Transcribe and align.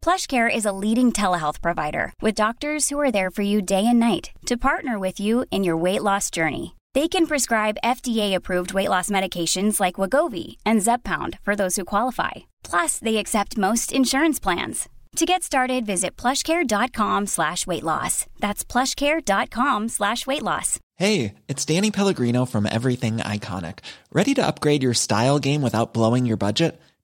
PlushCare 0.00 0.48
is 0.54 0.64
a 0.64 0.72
leading 0.72 1.10
telehealth 1.10 1.60
provider 1.60 2.12
with 2.22 2.36
doctors 2.42 2.88
who 2.88 3.00
are 3.00 3.10
there 3.10 3.30
for 3.30 3.42
you 3.42 3.60
day 3.60 3.84
and 3.84 3.98
night 3.98 4.30
to 4.46 4.56
partner 4.56 4.96
with 5.00 5.18
you 5.18 5.44
in 5.50 5.64
your 5.64 5.76
weight 5.76 6.02
loss 6.02 6.30
journey. 6.30 6.76
They 6.94 7.08
can 7.08 7.26
prescribe 7.26 7.82
FDA-approved 7.82 8.72
weight 8.72 8.88
loss 8.88 9.10
medications 9.10 9.80
like 9.80 9.96
Wagovi 9.96 10.56
and 10.64 10.80
Zepbound 10.82 11.40
for 11.42 11.56
those 11.56 11.74
who 11.74 11.84
qualify. 11.84 12.46
Plus, 12.62 13.00
they 13.00 13.16
accept 13.16 13.58
most 13.58 13.90
insurance 13.92 14.38
plans. 14.38 14.88
To 15.16 15.24
get 15.26 15.42
started, 15.42 15.84
visit 15.86 16.16
plushcare.com 16.16 17.26
slash 17.26 17.66
weight 17.66 17.82
loss. 17.82 18.26
That's 18.38 18.64
plushcare.com 18.64 19.88
slash 19.88 20.26
weight 20.26 20.42
loss. 20.42 20.78
Hey, 20.96 21.34
it's 21.48 21.64
Danny 21.64 21.90
Pellegrino 21.90 22.44
from 22.44 22.66
Everything 22.66 23.16
Iconic. 23.18 23.78
Ready 24.12 24.34
to 24.34 24.46
upgrade 24.46 24.82
your 24.82 24.94
style 24.94 25.38
game 25.38 25.62
without 25.62 25.94
blowing 25.94 26.26
your 26.26 26.36
budget? 26.36 26.80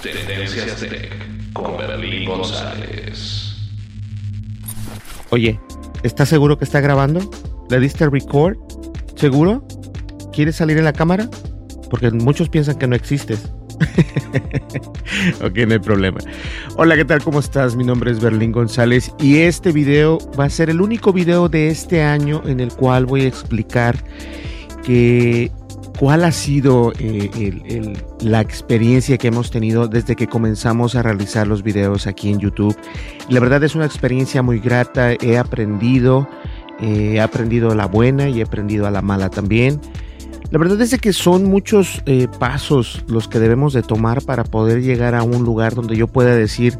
Tendencias 0.00 0.76
Tech 0.80 1.52
con 1.52 1.76
Berlín 1.76 2.28
González. 2.28 3.54
Oye, 5.30 5.60
¿estás 6.02 6.28
seguro 6.28 6.58
que 6.58 6.64
está 6.64 6.80
grabando? 6.80 7.20
¿Le 7.68 7.78
diste 7.80 8.08
record? 8.08 8.56
¿Seguro? 9.16 9.66
¿Quieres 10.32 10.56
salir 10.56 10.78
en 10.78 10.84
la 10.84 10.92
cámara? 10.92 11.28
Porque 11.90 12.10
muchos 12.10 12.48
piensan 12.48 12.78
que 12.78 12.86
no 12.86 12.96
existes. 12.96 13.50
ok, 15.42 15.56
no 15.66 15.72
hay 15.74 15.78
problema. 15.78 16.18
Hola, 16.76 16.96
¿qué 16.96 17.04
tal? 17.04 17.22
¿Cómo 17.22 17.40
estás? 17.40 17.76
Mi 17.76 17.84
nombre 17.84 18.10
es 18.10 18.20
Berlín 18.20 18.52
González 18.52 19.12
y 19.20 19.38
este 19.38 19.72
video 19.72 20.18
va 20.38 20.44
a 20.44 20.50
ser 20.50 20.70
el 20.70 20.80
único 20.80 21.12
video 21.12 21.48
de 21.48 21.68
este 21.68 22.02
año 22.02 22.42
en 22.46 22.60
el 22.60 22.72
cual 22.72 23.06
voy 23.06 23.22
a 23.22 23.28
explicar 23.28 23.96
que 24.82 25.50
cuál 26.02 26.24
ha 26.24 26.32
sido 26.32 26.92
eh, 26.98 27.30
el- 27.36 27.96
la 28.28 28.40
experiencia 28.40 29.16
que 29.18 29.28
hemos 29.28 29.52
tenido 29.52 29.86
desde 29.86 30.16
que 30.16 30.26
comenzamos 30.26 30.96
a 30.96 31.02
realizar 31.04 31.46
los 31.46 31.62
videos 31.62 32.08
aquí 32.08 32.32
en 32.32 32.40
YouTube. 32.40 32.76
La 33.28 33.38
verdad 33.38 33.62
es 33.62 33.76
una 33.76 33.84
experiencia 33.86 34.42
muy 34.42 34.58
grata, 34.58 35.12
he 35.12 35.38
aprendido, 35.38 36.28
eh, 36.80 37.12
he 37.14 37.20
aprendido 37.20 37.70
a 37.70 37.76
la 37.76 37.86
buena 37.86 38.28
y 38.28 38.40
he 38.40 38.42
aprendido 38.42 38.88
a 38.88 38.90
la 38.90 39.00
mala 39.00 39.30
también. 39.30 39.80
La 40.52 40.58
verdad 40.58 40.82
es 40.82 41.00
que 41.00 41.14
son 41.14 41.44
muchos 41.44 42.02
eh, 42.04 42.28
pasos 42.38 43.02
los 43.08 43.26
que 43.26 43.38
debemos 43.38 43.72
de 43.72 43.82
tomar 43.82 44.20
para 44.20 44.44
poder 44.44 44.82
llegar 44.82 45.14
a 45.14 45.22
un 45.22 45.44
lugar 45.44 45.74
donde 45.74 45.96
yo 45.96 46.08
pueda 46.08 46.36
decir 46.36 46.78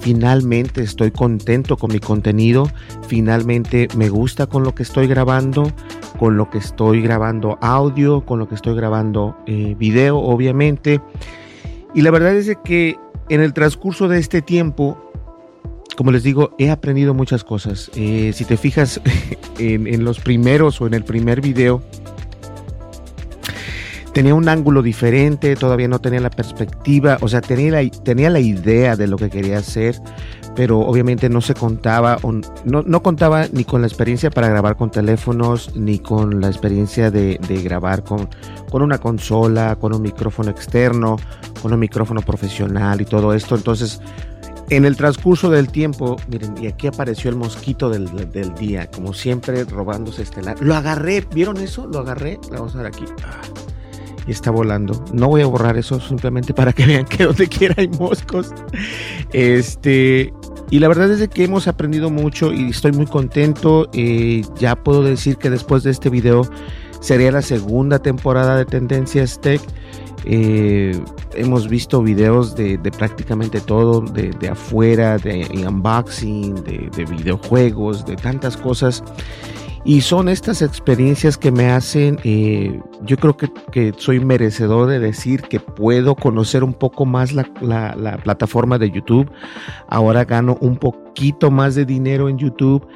finalmente 0.00 0.82
estoy 0.82 1.12
contento 1.12 1.76
con 1.76 1.92
mi 1.92 2.00
contenido, 2.00 2.68
finalmente 3.06 3.86
me 3.96 4.08
gusta 4.08 4.48
con 4.48 4.64
lo 4.64 4.74
que 4.74 4.82
estoy 4.82 5.06
grabando, 5.06 5.70
con 6.18 6.36
lo 6.36 6.50
que 6.50 6.58
estoy 6.58 7.00
grabando 7.00 7.58
audio, 7.60 8.26
con 8.26 8.40
lo 8.40 8.48
que 8.48 8.56
estoy 8.56 8.74
grabando 8.74 9.36
eh, 9.46 9.76
video 9.78 10.18
obviamente. 10.18 11.00
Y 11.94 12.02
la 12.02 12.10
verdad 12.10 12.34
es 12.34 12.52
que 12.64 12.98
en 13.28 13.40
el 13.40 13.52
transcurso 13.52 14.08
de 14.08 14.18
este 14.18 14.42
tiempo, 14.42 15.12
como 15.96 16.10
les 16.10 16.24
digo, 16.24 16.56
he 16.58 16.70
aprendido 16.70 17.14
muchas 17.14 17.44
cosas. 17.44 17.88
Eh, 17.94 18.32
si 18.34 18.44
te 18.44 18.56
fijas 18.56 19.00
en 19.60 20.02
los 20.02 20.18
primeros 20.18 20.80
o 20.80 20.88
en 20.88 20.94
el 20.94 21.04
primer 21.04 21.40
video, 21.40 21.84
tenía 24.12 24.34
un 24.34 24.48
ángulo 24.48 24.82
diferente, 24.82 25.56
todavía 25.56 25.88
no 25.88 26.00
tenía 26.00 26.20
la 26.20 26.30
perspectiva, 26.30 27.18
o 27.20 27.28
sea, 27.28 27.40
tenía 27.40 27.82
la, 27.82 27.90
tenía 27.90 28.30
la 28.30 28.40
idea 28.40 28.96
de 28.96 29.06
lo 29.06 29.16
que 29.16 29.30
quería 29.30 29.58
hacer, 29.58 30.00
pero 30.54 30.80
obviamente 30.80 31.28
no 31.30 31.40
se 31.40 31.54
contaba, 31.54 32.18
no, 32.64 32.82
no 32.82 33.02
contaba 33.02 33.46
ni 33.52 33.64
con 33.64 33.80
la 33.80 33.86
experiencia 33.86 34.30
para 34.30 34.48
grabar 34.48 34.76
con 34.76 34.90
teléfonos, 34.90 35.74
ni 35.74 35.98
con 35.98 36.40
la 36.40 36.48
experiencia 36.48 37.10
de, 37.10 37.38
de 37.48 37.62
grabar 37.62 38.04
con, 38.04 38.28
con 38.70 38.82
una 38.82 38.98
consola, 38.98 39.76
con 39.76 39.94
un 39.94 40.02
micrófono 40.02 40.50
externo, 40.50 41.16
con 41.62 41.72
un 41.72 41.80
micrófono 41.80 42.20
profesional 42.20 43.00
y 43.00 43.06
todo 43.06 43.32
esto. 43.32 43.54
Entonces, 43.54 44.00
en 44.68 44.84
el 44.84 44.96
transcurso 44.96 45.50
del 45.50 45.68
tiempo, 45.68 46.16
miren, 46.28 46.54
y 46.62 46.66
aquí 46.66 46.86
apareció 46.86 47.30
el 47.30 47.36
mosquito 47.36 47.88
del, 47.88 48.10
del 48.30 48.54
día, 48.54 48.90
como 48.90 49.14
siempre 49.14 49.64
robándose 49.64 50.22
este 50.22 50.42
la- 50.42 50.54
Lo 50.60 50.74
agarré, 50.74 51.26
¿vieron 51.34 51.56
eso? 51.58 51.86
Lo 51.86 52.00
agarré, 52.00 52.38
vamos 52.50 52.74
a 52.74 52.78
ver 52.78 52.86
aquí. 52.86 53.04
Y 54.26 54.30
está 54.30 54.50
volando. 54.50 55.04
No 55.12 55.28
voy 55.28 55.42
a 55.42 55.46
borrar 55.46 55.76
eso 55.76 56.00
simplemente 56.00 56.54
para 56.54 56.72
que 56.72 56.86
vean 56.86 57.04
que 57.04 57.24
donde 57.24 57.48
quiera 57.48 57.74
hay 57.78 57.88
moscos. 57.88 58.52
Este, 59.32 60.32
y 60.70 60.78
la 60.78 60.88
verdad 60.88 61.10
es 61.10 61.18
de 61.18 61.28
que 61.28 61.44
hemos 61.44 61.68
aprendido 61.68 62.10
mucho 62.10 62.52
y 62.52 62.70
estoy 62.70 62.92
muy 62.92 63.06
contento. 63.06 63.88
Eh, 63.92 64.42
ya 64.58 64.76
puedo 64.76 65.02
decir 65.02 65.36
que 65.36 65.50
después 65.50 65.82
de 65.82 65.90
este 65.90 66.08
video 66.08 66.48
sería 67.00 67.32
la 67.32 67.42
segunda 67.42 67.98
temporada 67.98 68.56
de 68.56 68.64
Tendencias 68.64 69.40
Tech. 69.40 69.60
Eh, 70.24 70.98
hemos 71.34 71.68
visto 71.68 72.00
videos 72.00 72.54
de, 72.54 72.78
prácticamente 72.96 73.60
todo, 73.60 74.00
de, 74.00 74.48
afuera, 74.48 75.18
de 75.18 75.46
unboxing, 75.66 76.54
de 76.64 77.04
videojuegos, 77.04 78.06
de 78.06 78.16
tantas 78.16 78.56
cosas. 78.56 79.02
Y 79.84 80.00
son 80.02 80.28
estas 80.28 80.62
experiencias 80.62 81.36
que 81.36 81.50
me 81.50 81.70
hacen, 81.70 82.20
eh, 82.22 82.80
yo 83.04 83.16
creo 83.16 83.36
que, 83.36 83.50
que 83.72 83.92
soy 83.96 84.20
merecedor 84.20 84.88
de 84.88 85.00
decir 85.00 85.42
que 85.42 85.58
puedo 85.58 86.14
conocer 86.14 86.62
un 86.62 86.72
poco 86.72 87.04
más 87.04 87.32
la, 87.32 87.50
la- 87.60 87.96
la 87.96 88.16
plataforma 88.18 88.78
de 88.78 88.92
YouTube. 88.92 89.28
Ahora 89.88 90.24
gano 90.24 90.56
un 90.60 90.76
poquito 90.76 91.50
más 91.50 91.74
de 91.74 91.84
dinero 91.84 92.28
en 92.28 92.38
YouTube. 92.38 92.86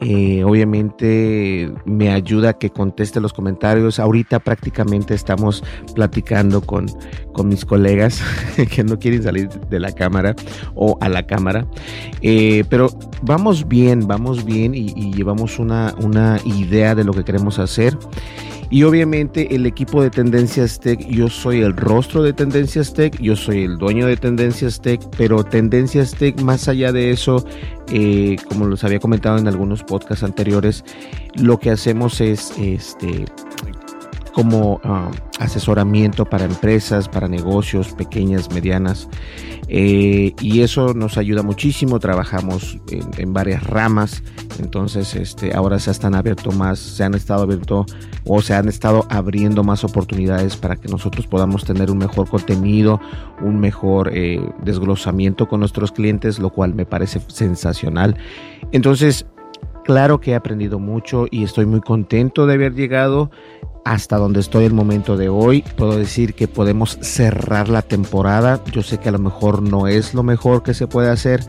Eh, 0.00 0.42
obviamente 0.44 1.70
me 1.84 2.10
ayuda 2.10 2.50
a 2.50 2.58
que 2.58 2.70
conteste 2.70 3.20
los 3.20 3.32
comentarios. 3.32 3.98
Ahorita 3.98 4.38
prácticamente 4.38 5.14
estamos 5.14 5.62
platicando 5.94 6.62
con, 6.62 6.86
con 7.32 7.48
mis 7.48 7.64
colegas 7.64 8.22
que 8.70 8.82
no 8.82 8.98
quieren 8.98 9.22
salir 9.22 9.48
de 9.48 9.80
la 9.80 9.92
cámara 9.92 10.34
o 10.74 10.96
a 11.00 11.08
la 11.08 11.26
cámara. 11.26 11.66
Eh, 12.22 12.64
pero 12.70 12.88
vamos 13.22 13.68
bien, 13.68 14.06
vamos 14.06 14.44
bien 14.44 14.74
y, 14.74 14.92
y 14.96 15.12
llevamos 15.12 15.58
una, 15.58 15.94
una 16.02 16.38
idea 16.44 16.94
de 16.94 17.04
lo 17.04 17.12
que 17.12 17.24
queremos 17.24 17.58
hacer. 17.58 17.98
Y 18.70 18.84
obviamente 18.84 19.54
el 19.54 19.66
equipo 19.66 20.00
de 20.00 20.10
Tendencias 20.10 20.78
Tech, 20.78 21.04
yo 21.08 21.28
soy 21.28 21.60
el 21.60 21.76
rostro 21.76 22.22
de 22.22 22.32
Tendencias 22.32 22.94
Tech, 22.94 23.20
yo 23.20 23.34
soy 23.34 23.64
el 23.64 23.78
dueño 23.78 24.06
de 24.06 24.16
Tendencias 24.16 24.80
Tech, 24.80 25.00
pero 25.18 25.42
Tendencias 25.42 26.12
Tech, 26.12 26.40
más 26.40 26.68
allá 26.68 26.92
de 26.92 27.10
eso, 27.10 27.44
eh, 27.90 28.36
como 28.48 28.66
los 28.66 28.84
había 28.84 29.00
comentado 29.00 29.38
en 29.38 29.48
algunos 29.48 29.82
podcasts 29.82 30.22
anteriores, 30.22 30.84
lo 31.34 31.58
que 31.58 31.70
hacemos 31.70 32.20
es 32.20 32.52
este 32.58 33.24
como 34.30 34.80
ah, 34.84 35.10
asesoramiento 35.38 36.24
para 36.24 36.44
empresas, 36.44 37.08
para 37.08 37.28
negocios 37.28 37.92
pequeñas, 37.92 38.50
medianas. 38.50 39.08
Eh, 39.68 40.34
y 40.40 40.62
eso 40.62 40.94
nos 40.94 41.16
ayuda 41.16 41.42
muchísimo. 41.42 42.00
Trabajamos 42.00 42.78
en, 42.90 43.32
varias 43.32 43.62
ramas. 43.64 44.22
Entonces, 44.58 45.14
este, 45.14 45.54
ahora 45.54 45.78
se 45.78 45.90
están 45.90 46.14
abierto 46.14 46.50
más, 46.50 46.78
se 46.78 47.04
han 47.04 47.14
estado 47.14 47.42
abierto 47.44 47.86
o 48.26 48.42
se 48.42 48.54
han 48.54 48.68
estado 48.68 49.06
abriendo 49.08 49.62
más 49.62 49.84
oportunidades 49.84 50.56
para 50.56 50.76
que 50.76 50.88
nosotros 50.88 51.26
podamos 51.26 51.64
tener 51.64 51.90
un 51.90 51.98
mejor 51.98 52.28
contenido, 52.28 53.00
un 53.40 53.60
mejor 53.60 54.10
eh, 54.12 54.40
desglosamiento 54.64 55.48
con 55.48 55.60
nuestros 55.60 55.92
clientes, 55.92 56.38
lo 56.38 56.50
cual 56.50 56.74
me 56.74 56.84
parece 56.84 57.20
sensacional. 57.28 58.16
Entonces, 58.72 59.26
claro 59.84 60.20
que 60.20 60.32
he 60.32 60.34
aprendido 60.34 60.78
mucho 60.78 61.26
y 61.30 61.44
estoy 61.44 61.66
muy 61.66 61.80
contento 61.80 62.46
de 62.46 62.54
haber 62.54 62.74
llegado 62.74 63.30
hasta 63.84 64.16
donde 64.16 64.40
estoy 64.40 64.64
el 64.64 64.72
momento 64.72 65.16
de 65.16 65.28
hoy. 65.28 65.62
Puedo 65.76 65.96
decir 65.96 66.34
que 66.34 66.48
podemos 66.48 66.98
cerrar 67.00 67.68
la 67.68 67.82
temporada. 67.82 68.62
Yo 68.72 68.82
sé 68.82 68.98
que 68.98 69.08
a 69.08 69.12
lo 69.12 69.18
mejor 69.18 69.62
no 69.62 69.86
es 69.86 70.14
lo 70.14 70.22
mejor 70.22 70.62
que 70.62 70.74
se 70.74 70.86
puede 70.86 71.10
hacer, 71.10 71.44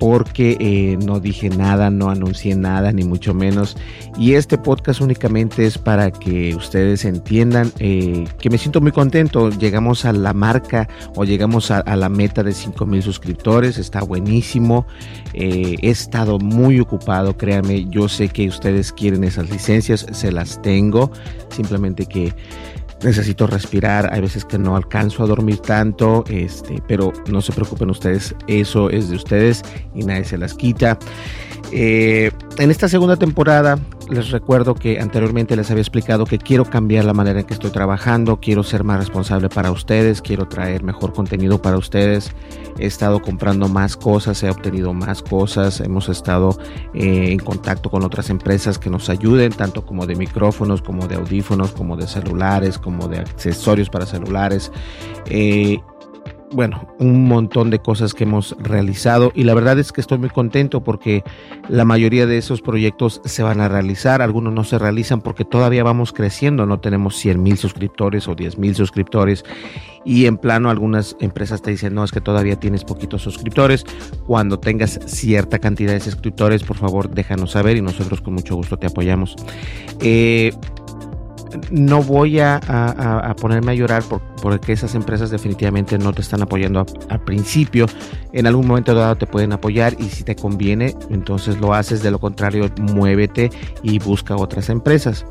porque 0.00 0.56
eh, 0.60 0.98
no 1.04 1.20
dije 1.20 1.50
nada, 1.50 1.90
no 1.90 2.08
anuncié 2.08 2.56
nada, 2.56 2.90
ni 2.90 3.04
mucho 3.04 3.34
menos. 3.34 3.76
Y 4.18 4.32
este 4.32 4.56
podcast 4.56 5.02
únicamente 5.02 5.66
es 5.66 5.76
para 5.76 6.10
que 6.10 6.54
ustedes 6.54 7.04
entiendan 7.04 7.70
eh, 7.78 8.24
que 8.40 8.48
me 8.48 8.56
siento 8.56 8.80
muy 8.80 8.92
contento. 8.92 9.50
Llegamos 9.50 10.06
a 10.06 10.14
la 10.14 10.32
marca 10.32 10.88
o 11.14 11.24
llegamos 11.24 11.70
a, 11.70 11.84
la 11.94 12.08
meta 12.08 12.42
de 12.42 12.54
5 12.54 12.86
mil 12.86 13.02
suscriptores, 13.02 13.76
está 13.76 14.00
buenísimo. 14.00 14.86
Eh, 15.34 15.76
he 15.82 15.90
estado 15.90 16.38
muy 16.38 16.80
ocupado, 16.80 17.36
créanme, 17.36 17.84
yo 17.90 18.08
sé 18.08 18.30
que 18.30 18.48
ustedes 18.48 18.92
quieren 18.92 19.22
esas 19.22 19.50
licencias, 19.50 20.06
se 20.10 20.32
las 20.32 20.62
tengo, 20.62 21.12
simplemente 21.50 22.06
que 22.06 22.32
necesito 23.02 23.46
respirar, 23.46 24.12
hay 24.12 24.20
veces 24.20 24.44
que 24.44 24.58
no 24.58 24.76
alcanzo 24.76 25.22
a 25.22 25.26
dormir 25.26 25.58
tanto, 25.58 26.24
este, 26.28 26.82
pero 26.86 27.12
no 27.30 27.40
se 27.40 27.52
preocupen 27.52 27.90
ustedes, 27.90 28.34
eso 28.46 28.90
es 28.90 29.08
de 29.10 29.16
ustedes 29.16 29.62
y 29.94 30.04
nadie 30.04 30.24
se 30.24 30.38
las 30.38 30.54
quita. 30.54 30.98
Eh, 31.72 32.32
en 32.58 32.70
esta 32.70 32.88
segunda 32.88 33.16
temporada 33.16 33.78
les 34.10 34.30
recuerdo 34.30 34.74
que 34.74 34.98
anteriormente 34.98 35.54
les 35.54 35.70
había 35.70 35.82
explicado 35.82 36.26
que 36.26 36.38
quiero 36.38 36.64
cambiar 36.64 37.04
la 37.04 37.14
manera 37.14 37.40
en 37.40 37.46
que 37.46 37.54
estoy 37.54 37.70
trabajando, 37.70 38.40
quiero 38.40 38.64
ser 38.64 38.82
más 38.82 38.98
responsable 38.98 39.48
para 39.48 39.70
ustedes, 39.70 40.20
quiero 40.20 40.48
traer 40.48 40.82
mejor 40.82 41.12
contenido 41.12 41.62
para 41.62 41.78
ustedes. 41.78 42.32
He 42.78 42.86
estado 42.86 43.22
comprando 43.22 43.68
más 43.68 43.96
cosas, 43.96 44.42
he 44.42 44.50
obtenido 44.50 44.92
más 44.92 45.22
cosas, 45.22 45.80
hemos 45.80 46.08
estado 46.08 46.58
eh, 46.92 47.30
en 47.30 47.38
contacto 47.38 47.88
con 47.88 48.02
otras 48.02 48.30
empresas 48.30 48.78
que 48.78 48.90
nos 48.90 49.08
ayuden, 49.08 49.52
tanto 49.52 49.86
como 49.86 50.06
de 50.06 50.16
micrófonos, 50.16 50.82
como 50.82 51.06
de 51.06 51.14
audífonos, 51.16 51.70
como 51.72 51.96
de 51.96 52.08
celulares, 52.08 52.78
como 52.78 53.06
de 53.06 53.18
accesorios 53.18 53.90
para 53.90 54.06
celulares. 54.06 54.72
Eh, 55.26 55.78
bueno, 56.52 56.88
un 56.98 57.28
montón 57.28 57.70
de 57.70 57.78
cosas 57.78 58.12
que 58.12 58.24
hemos 58.24 58.56
realizado 58.58 59.30
y 59.34 59.44
la 59.44 59.54
verdad 59.54 59.78
es 59.78 59.92
que 59.92 60.00
estoy 60.00 60.18
muy 60.18 60.30
contento 60.30 60.82
porque 60.82 61.22
la 61.68 61.84
mayoría 61.84 62.26
de 62.26 62.38
esos 62.38 62.60
proyectos 62.60 63.20
se 63.24 63.42
van 63.42 63.60
a 63.60 63.68
realizar, 63.68 64.20
algunos 64.20 64.52
no 64.52 64.64
se 64.64 64.78
realizan 64.78 65.20
porque 65.20 65.44
todavía 65.44 65.84
vamos 65.84 66.12
creciendo, 66.12 66.66
no 66.66 66.80
tenemos 66.80 67.16
100 67.16 67.42
mil 67.42 67.56
suscriptores 67.56 68.26
o 68.26 68.34
10 68.34 68.58
mil 68.58 68.74
suscriptores 68.74 69.44
y 70.04 70.26
en 70.26 70.38
plano 70.38 70.70
algunas 70.70 71.16
empresas 71.20 71.62
te 71.62 71.70
dicen, 71.70 71.94
no, 71.94 72.02
es 72.02 72.10
que 72.10 72.20
todavía 72.20 72.56
tienes 72.56 72.84
poquitos 72.84 73.22
suscriptores, 73.22 73.84
cuando 74.26 74.58
tengas 74.58 74.98
cierta 75.06 75.58
cantidad 75.58 75.92
de 75.92 76.00
suscriptores, 76.00 76.62
por 76.62 76.76
favor 76.76 77.10
déjanos 77.10 77.52
saber 77.52 77.76
y 77.76 77.82
nosotros 77.82 78.20
con 78.20 78.34
mucho 78.34 78.56
gusto 78.56 78.76
te 78.76 78.86
apoyamos. 78.86 79.36
Eh, 80.00 80.52
no 81.70 82.02
voy 82.02 82.40
a, 82.40 83.34
ponerme 83.40 83.72
a 83.72 83.74
llorar 83.74 84.02
porque 84.42 84.72
esas 84.72 84.94
empresas 84.94 85.30
definitivamente 85.30 85.98
no 85.98 86.12
te 86.12 86.20
están 86.20 86.42
apoyando 86.42 86.86
al 87.08 87.20
principio. 87.24 87.86
En 88.32 88.46
algún 88.46 88.66
momento 88.66 88.94
dado 88.94 89.16
te 89.16 89.26
pueden 89.26 89.52
apoyar 89.52 89.96
y 89.98 90.04
si 90.04 90.22
te 90.22 90.36
conviene, 90.36 90.94
entonces 91.10 91.60
lo 91.60 91.74
haces. 91.74 92.02
De 92.02 92.10
lo 92.10 92.18
contrario, 92.18 92.70
muévete 92.80 93.50
y 93.82 93.98
busca 93.98 94.36
otras 94.36 94.68
empresas. 94.68 95.26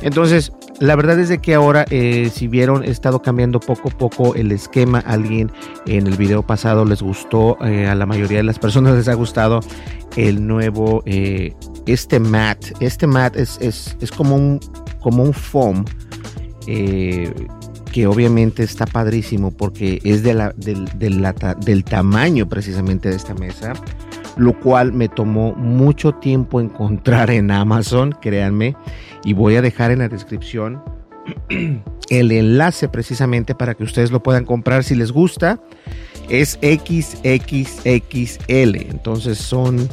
Entonces, 0.00 0.52
la 0.80 0.96
verdad 0.96 1.18
es 1.18 1.28
de 1.28 1.38
que 1.38 1.54
ahora, 1.54 1.84
eh, 1.90 2.30
si 2.32 2.48
vieron, 2.48 2.84
he 2.84 2.90
estado 2.90 3.22
cambiando 3.22 3.60
poco 3.60 3.88
a 3.88 3.92
poco 3.92 4.34
el 4.34 4.52
esquema. 4.52 5.00
Alguien 5.00 5.50
en 5.86 6.06
el 6.06 6.16
video 6.16 6.42
pasado 6.42 6.84
les 6.84 7.02
gustó, 7.02 7.56
eh, 7.64 7.86
a 7.86 7.94
la 7.94 8.06
mayoría 8.06 8.38
de 8.38 8.44
las 8.44 8.58
personas 8.58 8.94
les 8.94 9.08
ha 9.08 9.14
gustado 9.14 9.60
el 10.16 10.46
nuevo, 10.46 11.02
eh, 11.06 11.54
este 11.86 12.20
mat. 12.20 12.58
Este 12.80 13.06
mat 13.06 13.36
es, 13.36 13.58
es, 13.60 13.96
es 14.00 14.10
como 14.10 14.36
un 14.36 14.60
como 15.04 15.22
un 15.22 15.34
eh, 16.66 17.32
que 17.92 18.06
obviamente 18.06 18.62
está 18.64 18.86
padrísimo 18.86 19.52
porque 19.52 20.00
es 20.02 20.22
de 20.22 20.34
la, 20.34 20.52
del, 20.56 20.90
del, 20.98 21.84
tamaño 21.84 22.48
precisamente 22.48 23.08
de 23.08 23.16
esta 23.16 23.34
mesa, 23.34 23.74
lo 24.36 24.58
cual 24.58 24.92
me 24.92 25.08
tomó 25.08 25.54
mucho 25.54 26.12
tiempo 26.14 26.60
encontrar 26.60 27.30
en 27.30 27.52
Amazon, 27.52 28.16
créanme, 28.20 28.76
y 29.24 29.32
voy 29.32 29.54
a 29.56 29.62
dejar 29.62 29.92
en 29.92 30.00
la 30.00 30.08
descripción 30.08 30.82
el 32.10 32.32
enlace 32.32 32.88
precisamente 32.88 33.54
para 33.54 33.74
que 33.74 33.84
ustedes 33.84 34.10
lo 34.10 34.22
puedan 34.22 34.44
comprar 34.44 34.82
si 34.82 34.94
les 34.94 35.12
gusta. 35.12 35.60
Es 36.28 36.58
XXXL, 36.62 37.76
entonces 38.90 39.38
son 39.38 39.88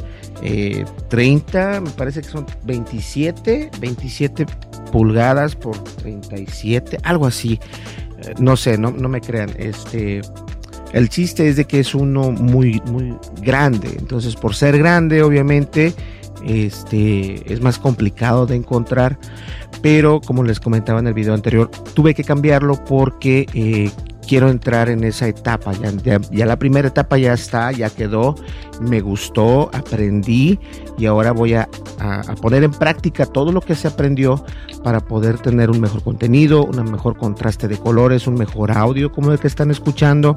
30, 1.08 1.76
eh, 1.76 1.80
me 1.80 1.90
parece 1.90 2.20
que 2.22 2.28
son 2.28 2.46
27, 2.64 3.70
27 3.78 4.46
pulgadas 4.92 5.56
por 5.56 5.76
37, 5.82 6.98
algo 7.02 7.26
así. 7.26 7.58
Eh, 8.24 8.34
no 8.38 8.56
sé, 8.56 8.78
no, 8.78 8.92
no 8.92 9.08
me 9.08 9.20
crean. 9.20 9.50
Este, 9.58 10.20
el 10.92 11.08
chiste 11.08 11.48
es 11.48 11.56
de 11.56 11.64
que 11.64 11.80
es 11.80 11.94
uno 11.94 12.30
muy, 12.30 12.80
muy 12.86 13.16
grande. 13.40 13.96
Entonces, 13.98 14.36
por 14.36 14.54
ser 14.54 14.78
grande, 14.78 15.22
obviamente, 15.22 15.92
este, 16.44 17.52
es 17.52 17.60
más 17.60 17.78
complicado 17.78 18.46
de 18.46 18.54
encontrar. 18.54 19.18
Pero 19.80 20.20
como 20.20 20.44
les 20.44 20.60
comentaba 20.60 21.00
en 21.00 21.08
el 21.08 21.14
video 21.14 21.34
anterior, 21.34 21.68
tuve 21.94 22.14
que 22.14 22.22
cambiarlo 22.22 22.84
porque 22.84 23.46
eh, 23.54 23.90
quiero 24.26 24.48
entrar 24.48 24.88
en 24.88 25.04
esa 25.04 25.28
etapa. 25.28 25.72
Ya, 26.02 26.46
la 26.46 26.56
primera 26.58 26.88
etapa 26.88 27.18
ya 27.18 27.32
está, 27.32 27.72
ya 27.72 27.90
quedó, 27.90 28.34
me 28.80 29.00
gustó, 29.00 29.70
aprendí 29.72 30.58
y 30.98 31.06
ahora 31.06 31.32
voy 31.32 31.54
a, 31.54 31.68
poner 32.40 32.64
en 32.64 32.72
práctica 32.72 33.26
todo 33.26 33.52
lo 33.52 33.60
que 33.60 33.74
se 33.74 33.88
aprendió 33.88 34.44
para 34.82 35.00
poder 35.00 35.38
tener 35.38 35.70
un 35.70 35.80
mejor 35.80 36.02
contenido, 36.02 36.64
un 36.64 36.90
mejor 36.90 37.16
contraste 37.16 37.68
de 37.68 37.76
colores, 37.76 38.26
un 38.26 38.34
mejor 38.34 38.72
audio 38.72 39.12
como 39.12 39.32
el 39.32 39.38
que 39.38 39.46
están 39.46 39.70
escuchando. 39.70 40.34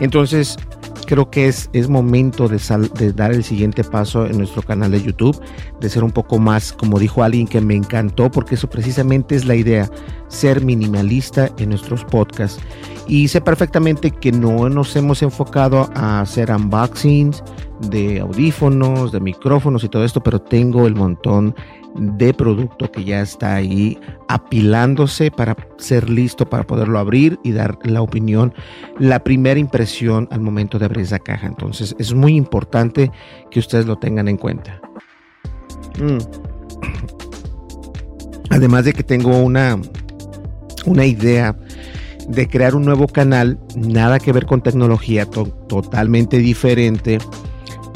Entonces, 0.00 0.56
creo 1.12 1.28
que 1.28 1.46
es, 1.46 1.68
es 1.74 1.90
momento 1.90 2.48
de, 2.48 2.58
de, 2.94 3.12
dar 3.12 3.32
el 3.32 3.44
siguiente 3.44 3.84
paso 3.84 4.24
en 4.24 4.38
nuestro 4.38 4.62
canal 4.62 4.92
de 4.92 5.02
YouTube, 5.02 5.38
de 5.78 5.90
ser 5.90 6.04
un 6.04 6.10
poco 6.10 6.38
más, 6.38 6.72
como 6.72 6.98
dijo 6.98 7.22
alguien 7.22 7.46
que 7.46 7.60
me 7.60 7.74
encantó, 7.74 8.30
porque 8.30 8.54
eso 8.54 8.70
precisamente 8.70 9.36
es 9.36 9.44
la 9.44 9.54
idea, 9.54 9.90
ser 10.28 10.64
minimalista 10.64 11.50
en 11.58 11.68
nuestros 11.68 12.02
podcasts. 12.06 12.62
Y 13.06 13.28
sé 13.28 13.42
perfectamente 13.42 14.10
que 14.10 14.32
no 14.32 14.70
nos 14.70 14.96
hemos 14.96 15.22
enfocado 15.22 15.90
a 15.94 16.22
hacer 16.22 16.50
unboxings 16.50 17.44
de 17.90 18.20
audífonos, 18.20 19.12
de 19.12 19.20
micrófonos 19.20 19.84
y 19.84 19.90
todo 19.90 20.06
esto, 20.06 20.22
pero 20.22 20.40
tengo 20.40 20.86
el 20.86 20.94
montón 20.94 21.54
de 21.94 22.32
producto 22.32 22.90
que 22.90 23.04
ya 23.04 23.20
está 23.20 23.54
ahí 23.54 23.98
apilándose 24.28 25.30
para 25.30 25.56
ser 25.78 26.08
listo 26.08 26.48
para 26.48 26.66
poderlo 26.66 26.98
abrir 26.98 27.38
y 27.42 27.52
dar 27.52 27.78
la 27.84 28.02
opinión, 28.02 28.54
la 28.98 29.22
primera 29.22 29.60
impresión 29.60 30.28
al 30.30 30.40
momento 30.40 30.78
de 30.78 30.86
abrir 30.86 31.04
esa 31.04 31.18
caja. 31.18 31.46
Entonces 31.46 31.94
es 31.98 32.14
muy 32.14 32.34
importante 32.34 33.10
que 33.50 33.60
ustedes 33.60 33.86
lo 33.86 33.98
tengan 33.98 34.28
en 34.28 34.36
cuenta. 34.36 34.80
Mm. 35.98 36.18
Además 38.50 38.84
de 38.84 38.92
que 38.92 39.02
tengo 39.02 39.38
una, 39.38 39.80
una 40.86 41.06
idea 41.06 41.56
de 42.28 42.48
crear 42.48 42.74
un 42.74 42.84
nuevo 42.84 43.06
canal, 43.06 43.58
nada 43.76 44.18
que 44.18 44.32
ver 44.32 44.46
con 44.46 44.62
tecnología, 44.62 45.26
totalmente 45.26 46.38
diferente 46.38 47.18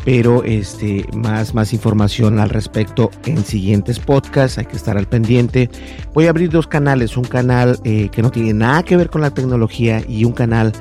pero 0.06 0.44
este, 0.44 1.04
más, 1.16 1.52
más 1.52 1.72
información 1.72 2.38
al 2.38 2.48
respecto 2.48 3.10
en 3.24 3.44
siguientes 3.44 3.98
podcasts, 3.98 4.56
hay 4.56 4.66
que 4.66 4.76
estar 4.76 4.96
al 4.96 5.08
pendiente. 5.08 5.68
Voy 6.14 6.26
a 6.26 6.30
abrir 6.30 6.48
dos 6.48 6.68
canales, 6.68 7.16
un 7.16 7.24
canal 7.24 7.80
eh, 7.82 8.08
que 8.12 8.22
no 8.22 8.30
tiene 8.30 8.54
nada 8.54 8.84
que 8.84 8.96
ver 8.96 9.10
con 9.10 9.20
la 9.20 9.32
tecnología 9.32 10.00
y 10.08 10.24
un 10.24 10.30
canal 10.30 10.72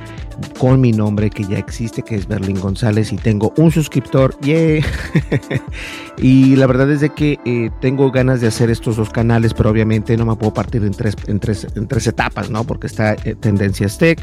con 0.59 0.81
mi 0.81 0.91
nombre 0.91 1.29
que 1.29 1.43
ya 1.43 1.57
existe, 1.57 2.01
que 2.01 2.15
es 2.15 2.27
Berlín 2.27 2.59
González 2.59 3.11
y 3.11 3.17
tengo 3.17 3.53
un 3.57 3.71
suscriptor. 3.71 4.35
y 6.17 6.55
la 6.55 6.67
verdad 6.67 6.91
es 6.91 7.01
de 7.01 7.09
que 7.09 7.39
eh, 7.45 7.69
tengo 7.81 8.11
ganas 8.11 8.41
de 8.41 8.47
hacer 8.47 8.69
estos 8.69 8.95
dos 8.95 9.09
canales, 9.09 9.53
pero 9.53 9.69
obviamente 9.69 10.15
no 10.17 10.25
me 10.25 10.35
puedo 10.35 10.53
partir 10.53 10.83
en 10.83 10.91
tres, 10.91 11.15
en 11.27 11.39
tres, 11.39 11.67
en 11.75 11.87
tres 11.87 12.07
etapas, 12.07 12.49
¿no? 12.49 12.63
Porque 12.63 12.87
está 12.87 13.13
eh, 13.23 13.35
Tendencias 13.39 13.97
Tech, 13.97 14.19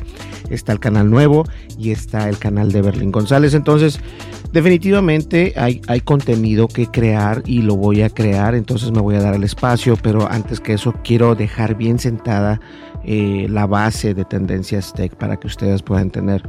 está 0.51 0.73
el 0.73 0.81
canal 0.81 1.11
nuevo 1.11 1.45
y 1.79 1.91
está 1.91 2.29
el 2.29 2.39
canal 2.39 2.73
de 2.73 2.83
Berlín 2.83 3.13
González. 3.13 3.55
Entonces, 3.55 4.01
definitivamente 4.53 5.55
hay, 5.57 5.81
hay 5.89 6.01
contenido 6.01 6.69
que 6.69 6.87
crear 6.87 7.43
y 7.47 7.63
lo 7.63 7.77
voy 7.77 8.03
a 8.03 8.11
crear, 8.11 8.55
entonces 8.55 8.91
me 8.91 9.01
voy 9.01 9.17
a 9.17 9.21
dar 9.21 9.35
el 9.35 9.45
espacio, 9.45 9.97
pero 10.03 10.31
antes 10.31 10.61
que 10.61 10.75
eso 10.75 10.95
quiero 11.03 11.35
dejar 11.35 11.75
bien 11.75 11.99
sentada 11.99 12.61
eh, 13.05 13.47
la 13.51 13.67
base 13.67 14.15
de 14.15 14.25
Tendencias 14.25 14.93
Tech 14.95 15.15
para 15.15 15.39
que 15.39 15.47
ustedes 15.47 15.83
puedan 15.83 16.11
tener 16.11 16.43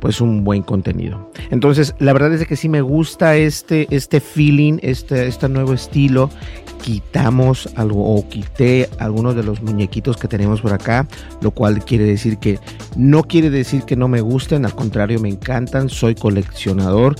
pues 0.00 0.20
un 0.20 0.44
buen 0.44 0.62
contenido. 0.62 1.30
Entonces, 1.50 1.94
la 1.98 2.12
verdad 2.12 2.32
es 2.32 2.46
que 2.46 2.56
sí 2.56 2.68
me 2.68 2.80
gusta 2.80 3.36
este, 3.36 3.86
este 3.90 4.20
feeling, 4.20 4.78
este, 4.82 5.26
este 5.26 5.48
nuevo 5.48 5.72
estilo. 5.72 6.30
Quitamos 6.82 7.68
algo 7.74 8.14
o 8.14 8.28
quité 8.28 8.88
algunos 8.98 9.34
de 9.34 9.42
los 9.42 9.60
muñequitos 9.62 10.16
que 10.16 10.28
tenemos 10.28 10.60
por 10.60 10.72
acá, 10.72 11.08
lo 11.40 11.50
cual 11.50 11.84
quiere 11.84 12.04
decir 12.04 12.38
que 12.38 12.60
no 12.96 13.24
quiere 13.24 13.50
decir 13.50 13.82
que 13.82 13.96
no 13.96 14.06
me 14.06 14.20
gusten, 14.20 14.64
al 14.64 14.74
contrario, 14.74 15.18
me 15.18 15.28
encantan, 15.28 15.88
soy 15.88 16.14
coleccionador 16.14 17.16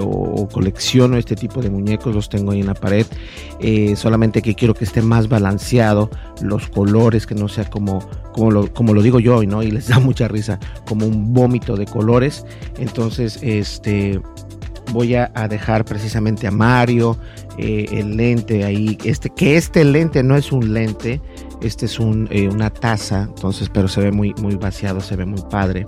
o, 0.00 0.48
colecciono 0.48 1.16
este 1.16 1.36
tipo 1.36 1.60
de 1.60 1.70
muñecos, 1.70 2.14
los 2.14 2.28
tengo 2.28 2.52
ahí 2.52 2.60
en 2.60 2.66
la 2.66 2.74
pared. 2.74 3.06
Eh, 3.60 3.94
solamente 3.96 4.42
que 4.42 4.54
quiero 4.54 4.74
que 4.74 4.84
esté 4.84 5.02
más 5.02 5.28
balanceado, 5.28 6.10
los 6.40 6.68
colores, 6.68 7.26
que 7.26 7.34
no 7.34 7.48
sea 7.48 7.68
como, 7.68 8.05
como, 8.32 8.50
lo, 8.50 8.72
como 8.72 8.94
lo 8.94 9.02
digo 9.02 9.20
yo, 9.20 9.42
¿no? 9.44 9.62
Y 9.62 9.70
les 9.70 9.88
da 9.88 9.98
mucha 9.98 10.28
risa, 10.28 10.58
como 10.86 11.06
un 11.06 11.32
vómito 11.32 11.76
de 11.76 11.86
colores. 11.86 12.44
Entonces, 12.78 13.38
este 13.42 14.20
voy 14.92 15.14
a, 15.14 15.28
dejar 15.48 15.84
precisamente 15.84 16.46
a 16.46 16.50
Mario 16.50 17.16
eh, 17.58 17.86
el 17.90 18.16
lente 18.16 18.64
ahí, 18.64 18.98
este, 19.04 19.30
que 19.30 19.56
este 19.56 19.84
lente 19.84 20.22
no 20.22 20.36
es 20.36 20.52
un 20.52 20.72
lente, 20.72 21.20
este 21.60 21.86
es 21.86 21.98
un, 21.98 22.28
eh, 22.30 22.48
una 22.48 22.70
taza, 22.70 23.22
entonces, 23.22 23.68
pero 23.68 23.88
se 23.88 24.00
ve 24.00 24.12
muy, 24.12 24.34
muy 24.40 24.56
vaciado, 24.56 25.00
se 25.00 25.16
ve 25.16 25.26
muy 25.26 25.42
padre. 25.50 25.84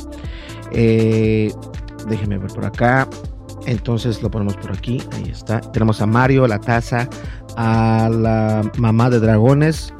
Eh, 0.72 1.52
déjenme 2.08 2.38
ver 2.38 2.50
por 2.50 2.64
acá. 2.64 3.08
Entonces 3.66 4.22
lo 4.22 4.30
ponemos 4.30 4.56
por 4.56 4.72
aquí. 4.72 5.02
Ahí 5.12 5.30
está. 5.30 5.60
Tenemos 5.60 6.00
a 6.00 6.06
Mario, 6.06 6.46
la 6.46 6.58
taza, 6.58 7.08
a 7.56 8.08
la 8.10 8.62
mamá 8.78 9.10
de 9.10 9.20
dragones, 9.20 9.92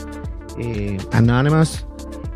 Anonymous, 1.12 1.86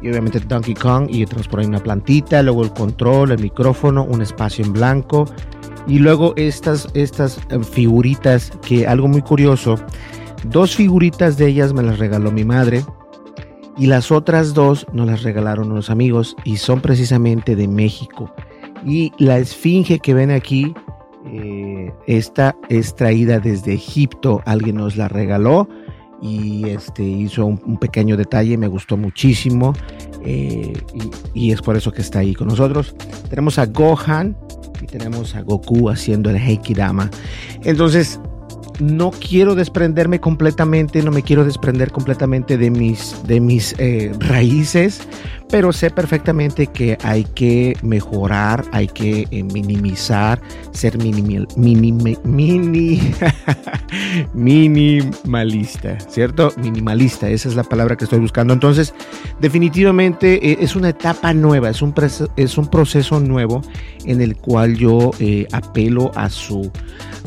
y 0.03 0.09
obviamente 0.09 0.41
Donkey 0.41 0.75
Kong. 0.75 1.07
Y 1.09 1.25
tenemos 1.27 1.49
por 1.49 1.61
ahí 1.61 1.67
una 1.67 1.83
plantita, 1.83 2.43
luego 2.43 2.65
el 2.65 2.73
control, 2.73 3.33
el 3.33 3.41
micrófono, 3.41 4.05
un 4.05 4.23
espacio 4.23 4.65
en 4.65 4.73
blanco. 4.73 5.27
Y 5.87 5.99
luego 5.99 6.35
estas, 6.37 6.89
estas 6.95 7.41
figuritas 7.73 8.53
que 8.67 8.87
algo 8.87 9.09
muy 9.09 9.23
curioso. 9.23 9.77
Dos 10.45 10.75
figuritas 10.75 11.37
de 11.37 11.47
ellas 11.49 11.73
me 11.73 11.83
las 11.83 11.99
regaló 11.99 12.31
mi 12.31 12.45
madre 12.45 12.85
y 13.79 13.87
las 13.87 14.11
otras 14.11 14.55
dos 14.55 14.87
nos 14.93 15.07
las 15.07 15.23
regalaron 15.23 15.71
unos 15.71 15.91
amigos 15.91 16.37
y 16.45 16.57
son 16.57 16.81
precisamente 16.81 17.57
de 17.57 17.69
México. 17.69 18.33
Y 18.85 19.13
la 19.19 19.39
esfinge 19.39 20.01
que 20.01 20.15
ven 20.15 20.31
aquí, 20.31 20.75
eh, 21.27 21.93
esta 22.07 22.57
es 22.69 22.95
traída 22.97 23.39
desde 23.39 23.75
Egipto, 23.75 24.43
alguien 24.45 24.77
nos 24.77 24.97
la 24.97 25.09
regaló 25.09 25.69
y 26.23 26.69
este 26.69 27.03
hizo 27.03 27.45
un, 27.45 27.77
pequeño 27.79 28.17
detalle, 28.17 28.57
me 28.57 28.69
gustó 28.69 28.97
muchísimo 28.97 29.75
eh, 30.25 30.73
y, 31.35 31.49
y, 31.49 31.53
es 31.53 31.61
por 31.61 31.77
eso 31.77 31.91
que 31.91 32.01
está 32.01 32.21
ahí 32.21 32.35
con 32.35 32.49
nosotros. 32.49 32.95
Tenemos 33.29 33.59
a 33.59 33.67
Gohan 33.67 34.37
y 34.81 34.87
tenemos 34.87 35.35
a 35.35 35.43
Goku 35.43 35.91
haciendo 35.91 36.31
el 36.31 36.37
Heikidama. 36.37 37.11
Entonces, 37.65 38.21
no 38.81 39.11
quiero 39.11 39.55
desprenderme 39.55 40.21
completamente, 40.21 41.03
no 41.03 41.11
me 41.11 41.23
quiero 41.23 41.45
desprender 41.45 41.91
completamente 41.91 42.57
de 42.57 42.71
mis, 42.71 43.17
de 43.27 43.41
mis 43.41 43.75
eh, 43.79 44.13
raíces, 44.19 45.07
pero 45.49 45.73
sé 45.73 45.91
perfectamente 45.91 46.67
que 46.67 46.97
hay 47.03 47.25
que 47.25 47.77
mejorar, 47.83 48.65
hay 48.73 48.89
que 48.89 49.27
eh, 49.31 49.43
minimizar, 49.43 50.41
ser 50.73 50.99
mini, 50.99 51.47
minimalista, 54.35 56.01
¿cierto? 56.09 56.53
Minimalista, 56.57 57.29
esa 57.29 57.49
es 57.49 57.55
la 57.55 57.65
palabra 57.65 57.97
que 57.97 58.05
estoy 58.05 58.21
buscando. 58.21 58.55
Entonces, 58.55 58.95
definitivamente 59.41 60.53
eh, 60.53 60.59
es 60.61 60.77
una 60.77 60.91
etapa 60.91 61.35
nueva, 61.35 61.71
es 61.71 61.83
un, 61.83 61.95
es 62.37 62.59
un 62.59 62.69
proceso 62.69 63.21
nuevo 63.21 63.63
en 64.05 64.21
el 64.21 64.37
cual 64.37 64.77
yo 64.77 65.11
apelo 65.53 66.11
a 66.15 66.29
su 66.31 66.71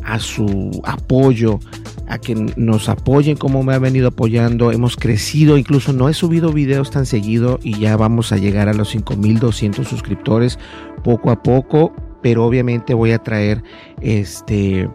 a 0.05 0.19
su 0.19 0.81
apoyo, 0.83 1.59
a 2.07 2.17
que 2.19 2.35
nos 2.35 2.89
apoyen 2.89 3.35
como 3.35 3.63
me 3.63 3.73
ha 3.73 3.79
venido 3.79 4.09
apoyando. 4.09 4.71
Hemos 4.71 4.95
crecido, 4.95 5.57
incluso 5.57 5.93
no 5.93 6.07
he 6.07 6.13
subido 6.13 6.51
videos 6.51 6.91
tan 6.91 7.05
seguido 7.05 7.59
y 7.63 7.79
ya 7.79 7.97
vamos 7.97 8.31
a 8.31 8.37
llegar 8.37 8.69
a 8.69 8.73
los 8.73 8.89
5200 8.89 9.87
suscriptores 9.87 10.59
poco 11.03 11.31
a 11.31 11.41
poco, 11.41 11.93
pero 12.21 12.45
obviamente 12.45 12.93
voy 12.93 13.11
a 13.11 13.19
traer 13.19 13.63
este 14.01 14.89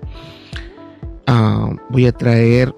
ah, 1.27 1.71
voy 1.91 2.07
a 2.07 2.13
traer 2.13 2.75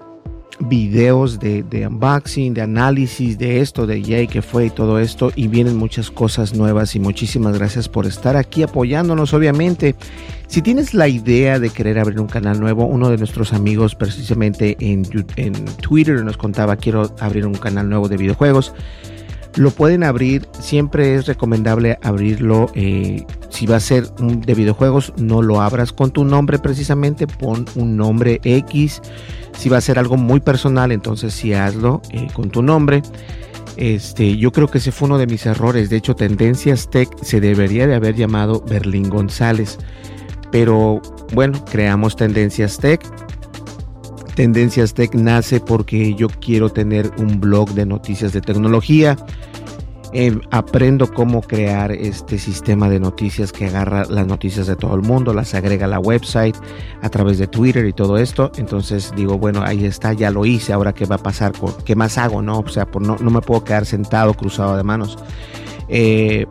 videos 0.59 1.39
de, 1.39 1.63
unboxing, 1.87 2.53
de 2.53 2.61
análisis 2.61 3.37
de 3.37 3.61
esto, 3.61 3.85
de 3.87 4.03
Jay 4.03 4.27
que 4.27 4.41
fue 4.41 4.67
y 4.67 4.69
todo 4.69 4.99
esto. 4.99 5.31
Y 5.35 5.47
vienen 5.47 5.77
muchas 5.77 6.11
cosas 6.11 6.53
nuevas 6.53 6.95
y 6.95 6.99
muchísimas 6.99 7.57
gracias 7.57 7.89
por 7.89 8.05
estar 8.05 8.35
aquí 8.37 8.63
apoyándonos, 8.63 9.33
obviamente. 9.33 9.95
Si 10.47 10.61
tienes 10.61 10.93
la 10.93 11.07
idea 11.07 11.59
de 11.59 11.69
querer 11.69 11.97
abrir 11.97 12.19
un 12.19 12.27
canal 12.27 12.59
nuevo, 12.59 12.85
uno 12.85 13.09
de 13.09 13.17
nuestros 13.17 13.53
amigos 13.53 13.95
precisamente 13.95 14.77
en, 14.79 15.03
en 15.35 15.53
Twitter 15.81 16.23
nos 16.23 16.37
contaba, 16.37 16.75
quiero 16.75 17.15
abrir 17.19 17.47
un 17.47 17.55
canal 17.55 17.89
nuevo 17.89 18.07
de 18.07 18.17
videojuegos 18.17 18.73
lo 19.55 19.71
pueden 19.71 20.03
abrir. 20.03 20.47
Siempre 20.59 21.15
es 21.15 21.25
recomendable 21.25 21.97
abrirlo. 22.01 22.69
Eh, 22.75 23.25
si 23.49 23.65
va 23.65 23.77
a 23.77 23.79
ser 23.79 24.09
de 24.15 24.53
videojuegos, 24.53 25.13
no 25.17 25.41
lo 25.41 25.61
abras 25.61 25.91
con 25.91 26.11
tu 26.11 26.25
nombre 26.25 26.59
precisamente. 26.59 27.27
Pon 27.27 27.65
un 27.75 27.97
nombre 27.97 28.39
X. 28.43 29.01
Si 29.57 29.69
va 29.69 29.77
a 29.77 29.81
ser 29.81 29.99
algo 29.99 30.17
muy 30.17 30.39
personal, 30.39 30.91
entonces 30.91 31.33
sí 31.33 31.53
hazlo 31.53 32.01
eh, 32.11 32.27
con 32.33 32.49
tu 32.49 32.61
nombre. 32.63 33.03
Este, 33.77 34.37
yo 34.37 34.51
creo 34.51 34.67
que 34.67 34.77
ese 34.77 34.91
fue 34.91 35.07
uno 35.07 35.17
de 35.17 35.27
mis 35.27 35.45
errores. 35.45 35.89
De 35.89 35.97
hecho, 35.97 36.15
Tendencias 36.15 36.89
Tech 36.89 37.09
se 37.21 37.39
debería 37.39 37.87
de 37.87 37.95
haber 37.95 38.15
llamado 38.15 38.63
Berlín 38.67 39.09
González. 39.09 39.77
Pero 40.51 41.01
bueno, 41.33 41.63
creamos 41.65 42.15
Tendencias 42.15 42.77
Tech. 42.77 43.01
Tendencias 44.35 44.93
Tech 44.93 45.13
nace 45.13 45.59
porque 45.59 46.15
yo 46.15 46.27
quiero 46.27 46.69
tener 46.69 47.11
un 47.17 47.39
blog 47.39 47.69
de 47.71 47.85
noticias 47.85 48.33
de 48.33 48.41
tecnología. 48.41 49.17
Eh, 50.15 50.39
aprendo 50.51 51.11
cómo 51.11 51.41
crear 51.41 51.91
este 51.91 52.37
sistema 52.37 52.87
de 52.87 52.99
noticias 52.99 53.51
que 53.51 53.65
agarra 53.65 54.05
las 54.05 54.27
noticias 54.27 54.67
de 54.67 54.75
todo 54.75 54.93
el 54.93 55.01
mundo, 55.01 55.33
las 55.33 55.55
agrega 55.55 55.85
a 55.85 55.89
la 55.89 55.99
website 55.99 56.55
a 57.01 57.09
través 57.09 57.39
de 57.39 57.47
Twitter 57.47 57.85
y 57.87 57.93
todo 57.93 58.17
esto. 58.17 58.51
Entonces 58.57 59.11
digo, 59.15 59.39
bueno, 59.39 59.63
ahí 59.63 59.85
está, 59.85 60.13
ya 60.13 60.29
lo 60.29 60.45
hice, 60.45 60.71
ahora 60.71 60.93
qué 60.93 61.05
va 61.05 61.15
a 61.15 61.23
pasar, 61.23 61.53
qué 61.83 61.95
más 61.95 62.19
hago, 62.19 62.43
¿no? 62.43 62.59
O 62.59 62.67
sea, 62.69 62.87
no, 62.99 63.17
no 63.19 63.31
me 63.31 63.41
puedo 63.41 63.63
quedar 63.63 63.87
sentado 63.87 64.35
cruzado 64.35 64.77
de 64.77 64.83
manos. 64.83 65.17
Eh, 65.87 66.45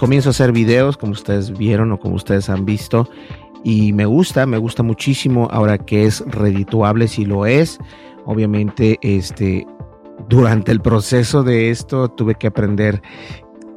comienzo 0.00 0.30
a 0.30 0.32
hacer 0.32 0.50
videos, 0.50 0.96
como 0.96 1.12
ustedes 1.12 1.56
vieron 1.56 1.92
o 1.92 2.00
como 2.00 2.16
ustedes 2.16 2.48
han 2.48 2.64
visto, 2.64 3.08
y 3.64 3.94
me 3.94 4.04
gusta, 4.04 4.44
me 4.46 4.58
gusta 4.58 4.82
muchísimo 4.82 5.48
ahora 5.50 5.78
que 5.78 6.04
es 6.04 6.22
redituable 6.26 7.08
si 7.08 7.24
lo 7.24 7.46
es. 7.46 7.78
Obviamente, 8.26 8.98
este, 9.02 9.66
durante 10.28 10.70
el 10.70 10.80
proceso 10.80 11.42
de 11.42 11.70
esto 11.70 12.08
tuve 12.08 12.34
que 12.34 12.46
aprender 12.46 13.02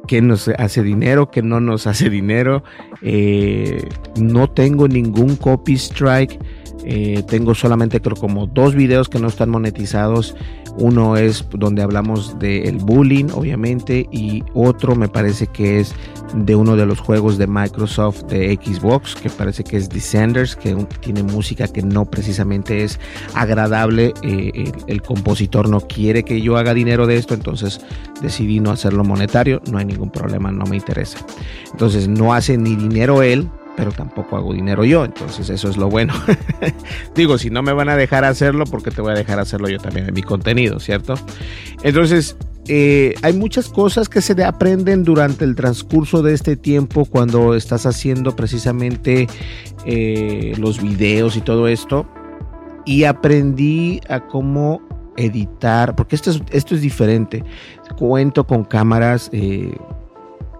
qué 0.06 0.20
nos 0.20 0.48
hace 0.48 0.82
dinero, 0.82 1.30
qué 1.30 1.42
no 1.42 1.60
nos 1.60 1.86
hace 1.86 2.10
dinero. 2.10 2.62
Eh, 3.00 3.88
no 4.20 4.48
tengo 4.48 4.88
ningún 4.88 5.36
copy 5.36 5.74
strike. 5.74 6.38
Eh, 6.84 7.22
tengo 7.26 7.54
solamente 7.54 8.00
creo 8.00 8.16
como 8.16 8.46
dos 8.46 8.74
videos 8.74 9.08
que 9.08 9.18
no 9.18 9.28
están 9.28 9.50
monetizados 9.50 10.36
uno 10.78 11.16
es 11.16 11.44
donde 11.50 11.82
hablamos 11.82 12.38
del 12.38 12.76
bullying, 12.78 13.26
obviamente, 13.32 14.08
y 14.12 14.42
otro 14.54 14.94
me 14.94 15.08
parece 15.08 15.46
que 15.48 15.80
es 15.80 15.94
de 16.34 16.54
uno 16.54 16.76
de 16.76 16.86
los 16.86 17.00
juegos 17.00 17.38
de 17.38 17.46
Microsoft 17.46 18.24
de 18.24 18.58
Xbox, 18.62 19.14
que 19.14 19.30
parece 19.30 19.64
que 19.64 19.76
es 19.76 19.88
Descenders, 19.88 20.56
que 20.56 20.74
tiene 21.00 21.22
música 21.22 21.66
que 21.68 21.82
no 21.82 22.04
precisamente 22.04 22.84
es 22.84 23.00
agradable. 23.34 24.14
Eh, 24.22 24.72
el, 24.86 25.02
compositor 25.02 25.68
no 25.68 25.80
quiere 25.80 26.22
que 26.22 26.40
yo 26.40 26.56
haga 26.56 26.74
dinero 26.74 27.06
de 27.06 27.16
esto, 27.16 27.34
entonces 27.34 27.80
decidí 28.20 28.60
no 28.60 28.70
hacerlo 28.70 29.04
monetario. 29.04 29.62
No 29.70 29.78
hay 29.78 29.86
ningún 29.86 30.10
problema, 30.10 30.52
no 30.52 30.64
me 30.66 30.76
interesa. 30.76 31.18
Entonces 31.72 32.08
no 32.08 32.34
hace 32.34 32.58
ni 32.58 32.76
dinero 32.76 33.22
él, 33.22 33.48
pero 33.78 33.92
tampoco 33.92 34.36
hago 34.36 34.52
dinero 34.54 34.84
yo, 34.84 35.04
entonces 35.04 35.48
eso 35.50 35.70
es 35.70 35.76
lo 35.76 35.88
bueno. 35.88 36.12
Digo, 37.14 37.38
si 37.38 37.48
no 37.48 37.62
me 37.62 37.72
van 37.72 37.88
a 37.88 37.94
dejar 37.94 38.24
hacerlo, 38.24 38.64
porque 38.64 38.90
te 38.90 39.00
voy 39.00 39.12
a 39.12 39.14
dejar 39.14 39.38
hacerlo 39.38 39.68
yo 39.68 39.78
también 39.78 40.08
en 40.08 40.14
mi 40.14 40.22
contenido, 40.22 40.80
¿cierto? 40.80 41.14
Entonces, 41.84 42.36
eh, 42.66 43.14
hay 43.22 43.34
muchas 43.34 43.68
cosas 43.68 44.08
que 44.08 44.20
se 44.20 44.42
aprenden 44.42 45.04
durante 45.04 45.44
el 45.44 45.54
transcurso 45.54 46.22
de 46.22 46.34
este 46.34 46.56
tiempo 46.56 47.04
cuando 47.04 47.54
estás 47.54 47.86
haciendo 47.86 48.34
precisamente 48.34 49.28
eh, 49.86 50.54
los 50.58 50.82
videos 50.82 51.36
y 51.36 51.40
todo 51.40 51.68
esto. 51.68 52.04
Y 52.84 53.04
aprendí 53.04 54.00
a 54.08 54.26
cómo 54.26 54.82
editar, 55.16 55.94
porque 55.94 56.16
esto 56.16 56.32
es, 56.32 56.42
esto 56.50 56.74
es 56.74 56.80
diferente. 56.80 57.44
Cuento 57.96 58.44
con 58.44 58.64
cámaras. 58.64 59.30
Eh, 59.32 59.72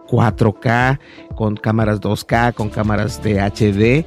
4K, 0.08 0.98
con 1.38 1.54
cámaras 1.54 2.00
2K, 2.00 2.52
con 2.52 2.68
cámaras 2.68 3.22
de 3.22 3.40
HD 3.40 4.04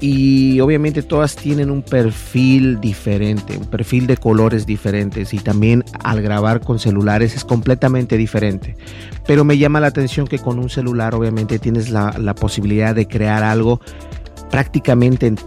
y 0.00 0.58
obviamente 0.58 1.04
todas 1.04 1.36
tienen 1.36 1.70
un 1.70 1.84
perfil 1.84 2.80
diferente, 2.80 3.56
un 3.56 3.66
perfil 3.66 4.08
de 4.08 4.16
colores 4.16 4.66
diferentes 4.66 5.32
y 5.32 5.38
también 5.38 5.84
al 6.02 6.22
grabar 6.22 6.60
con 6.60 6.80
celulares 6.80 7.36
es 7.36 7.44
completamente 7.44 8.16
diferente. 8.16 8.76
Pero 9.28 9.44
me 9.44 9.58
llama 9.58 9.78
la 9.78 9.86
atención 9.86 10.26
que 10.26 10.40
con 10.40 10.58
un 10.58 10.68
celular 10.68 11.14
obviamente 11.14 11.60
tienes 11.60 11.88
la, 11.90 12.34
posibilidad 12.34 12.96
de 12.96 13.06
crear 13.06 13.44
algo 13.44 13.80
prácticamente 14.50 15.28
en 15.28 15.38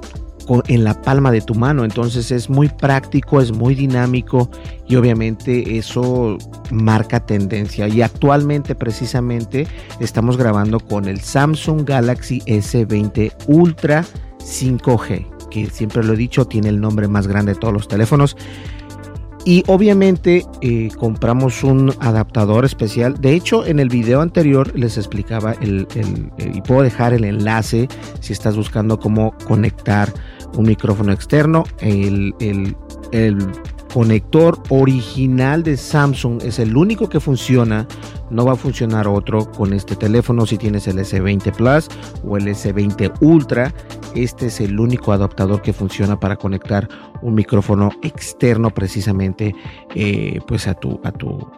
en 0.68 0.84
la 0.84 1.00
palma 1.02 1.32
de 1.32 1.42
tu 1.42 1.56
mano. 1.56 1.84
Entonces 1.84 2.32
es 2.32 2.50
muy 2.50 2.70
práctico, 2.70 3.42
es 3.42 3.52
muy 3.52 3.76
dinámico 3.76 4.50
y 4.88 4.96
obviamente 4.96 5.78
eso 5.78 6.38
marca 6.72 7.20
tendencia. 7.20 7.88
Y 7.88 8.02
actualmente 8.02 8.76
precisamente 8.76 9.68
estamos 10.00 10.38
grabando 10.38 10.80
con 10.80 11.06
el 11.06 11.20
Samsung 11.22 11.86
Galaxy 11.86 12.40
S20 12.42 13.34
Ultra 13.48 14.06
5G, 14.40 15.50
que 15.50 15.70
siempre 15.70 16.04
lo 16.04 16.14
he 16.14 16.18
dicho, 16.18 16.46
tiene 16.46 16.70
el 16.70 16.80
nombre 16.80 17.08
más 17.08 17.28
grande 17.28 17.54
de 17.54 17.60
todos 17.60 17.74
los 17.74 17.88
teléfonos. 17.88 18.36
Y 19.46 19.64
obviamente 19.68 20.46
eh, 20.62 20.90
compramos 20.98 21.64
un 21.64 21.94
adaptador 22.02 22.66
especial. 22.66 23.20
De 23.20 23.34
hecho, 23.34 23.66
en 23.66 23.80
el 23.80 23.88
video 23.88 24.22
anterior 24.22 24.78
les 24.78 24.98
explicaba 24.98 25.54
el, 25.62 25.88
y 26.38 26.62
puedo 26.62 26.82
dejar 26.82 27.14
el 27.14 27.24
enlace 27.24 27.88
si 28.20 28.34
estás 28.34 28.58
buscando 28.58 29.00
cómo 29.00 29.34
conectar 29.48 30.14
un 30.56 30.66
micrófono 30.66 31.12
externo. 31.12 31.64
El, 31.80 32.34
el, 32.40 32.76
conector 33.92 34.62
original 34.70 35.64
de 35.64 35.76
Samsung 35.76 36.44
es 36.44 36.60
el 36.60 36.78
único 36.78 37.10
que 37.10 37.20
funciona. 37.20 37.88
No 38.30 38.46
va 38.46 38.54
a 38.54 38.56
funcionar 38.56 39.08
otro 39.08 39.50
con 39.52 39.74
este 39.74 39.96
teléfono 39.96 40.46
si 40.46 40.60
tienes 40.60 40.88
el 40.88 41.00
S20 41.00 41.56
Plus 41.56 41.88
o 42.24 42.38
el 42.38 42.46
S20 42.48 43.14
Ultra. 43.22 43.74
Este 44.14 44.46
es 44.46 44.62
el 44.62 44.80
único 44.80 45.12
adaptador 45.12 45.64
que 45.64 45.74
funciona 45.74 46.20
para 46.20 46.36
conectar 46.36 46.88
un 47.24 47.34
micrófono 47.34 47.90
externo 48.04 48.70
precisamente 48.70 49.56
eh, 49.96 50.40
pues 50.48 50.68
a 50.68 50.76
tu, 50.76 51.02
a 51.04 51.12
tu, 51.12 51.50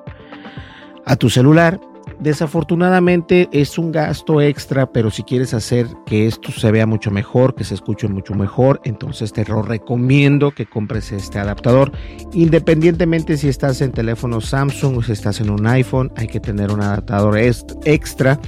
a 1.05 1.15
tu 1.17 1.29
celular. 1.29 1.81
Desafortunadamente 2.19 3.49
es 3.51 3.79
un 3.79 3.91
gasto 3.91 4.41
extra, 4.41 4.91
pero 4.91 5.09
si 5.09 5.23
quieres 5.23 5.55
hacer 5.55 5.87
que 6.05 6.27
esto 6.27 6.51
se 6.51 6.71
vea 6.71 6.85
mucho 6.85 7.09
mejor, 7.09 7.55
que 7.55 7.63
se 7.63 7.73
escuche 7.73 8.07
mucho 8.07 8.35
mejor, 8.35 8.79
entonces 8.83 9.33
te 9.33 9.43
lo 9.45 9.63
recomiendo 9.63 10.51
que 10.51 10.67
compres 10.67 11.11
este 11.11 11.39
adaptador. 11.39 11.91
Independientemente 12.33 13.37
si 13.37 13.49
estás 13.49 13.81
en 13.81 13.91
teléfono 13.91 14.39
Samsung 14.39 14.97
o 14.97 15.03
si 15.03 15.13
estás 15.13 15.41
en 15.41 15.49
un 15.49 15.65
iPhone, 15.65 16.11
hay 16.15 16.27
que 16.27 16.39
tener 16.39 16.71
un 16.71 16.81
adaptador 16.81 17.37
extra. 17.37 18.39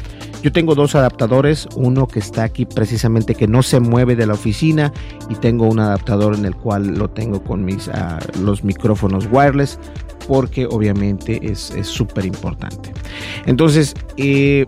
Yo 0.43 0.51
tengo 0.51 0.75
dos 0.75 0.93
adaptadores, 0.93 1.67
uno 1.75 2.05
que 2.05 2.19
está 2.19 2.43
aquí 2.43 2.65
precisamente 2.65 3.33
que 3.33 3.47
no 3.47 3.63
se 3.63 3.79
mueve 3.79 4.15
de 4.15 4.27
la 4.27 4.33
oficina 4.33 4.91
y 5.29 5.35
tengo 5.35 5.67
un 5.67 5.79
adaptador 5.79 6.35
en 6.35 6.45
el 6.45 6.55
cual 6.55 6.95
lo 6.97 7.09
tengo 7.09 7.41
con 7.41 7.63
mis 7.63 7.87
ah, 7.87 8.19
los 8.41 8.63
micrófonos 8.63 9.27
wireless 9.31 9.79
porque 10.27 10.65
obviamente 10.65 11.39
es 11.43 11.73
súper 11.83 12.25
importante. 12.25 12.91
Entonces, 13.45 13.93
eh, 14.17 14.65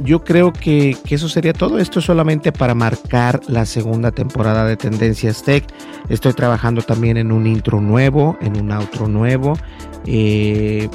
yo 0.00 0.24
creo 0.24 0.52
que, 0.52 0.96
eso 1.08 1.28
sería 1.28 1.52
todo. 1.52 1.78
Esto 1.78 2.00
solamente 2.00 2.52
para 2.52 2.74
marcar 2.74 3.40
la 3.48 3.66
segunda 3.66 4.10
temporada 4.10 4.66
de 4.66 4.76
Tendencias 4.76 5.42
Tech. 5.42 5.64
Estoy 6.08 6.32
trabajando 6.32 6.82
también 6.82 7.16
en 7.16 7.32
un 7.32 7.46
intro 7.46 7.80
nuevo, 7.80 8.36
en 8.40 8.56
un 8.56 8.72
outro 8.72 9.06
nuevo. 9.08 9.58
Eh, 10.06 10.88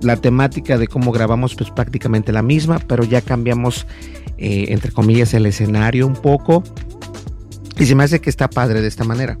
la 0.00 0.16
temática 0.16 0.78
de 0.78 0.86
cómo 0.86 1.12
grabamos 1.12 1.54
pues 1.54 1.70
prácticamente 1.70 2.32
la 2.32 2.42
misma, 2.42 2.78
pero 2.78 3.04
ya 3.04 3.20
cambiamos 3.20 3.86
eh, 4.38 4.66
entre 4.68 4.92
comillas 4.92 5.34
el 5.34 5.46
escenario 5.46 6.06
un 6.06 6.16
poco. 6.16 6.62
Y 7.78 7.86
se 7.86 7.94
me 7.94 8.04
hace 8.04 8.20
que 8.20 8.30
está 8.30 8.48
padre 8.48 8.80
de 8.80 8.88
esta 8.88 9.04
manera. 9.04 9.36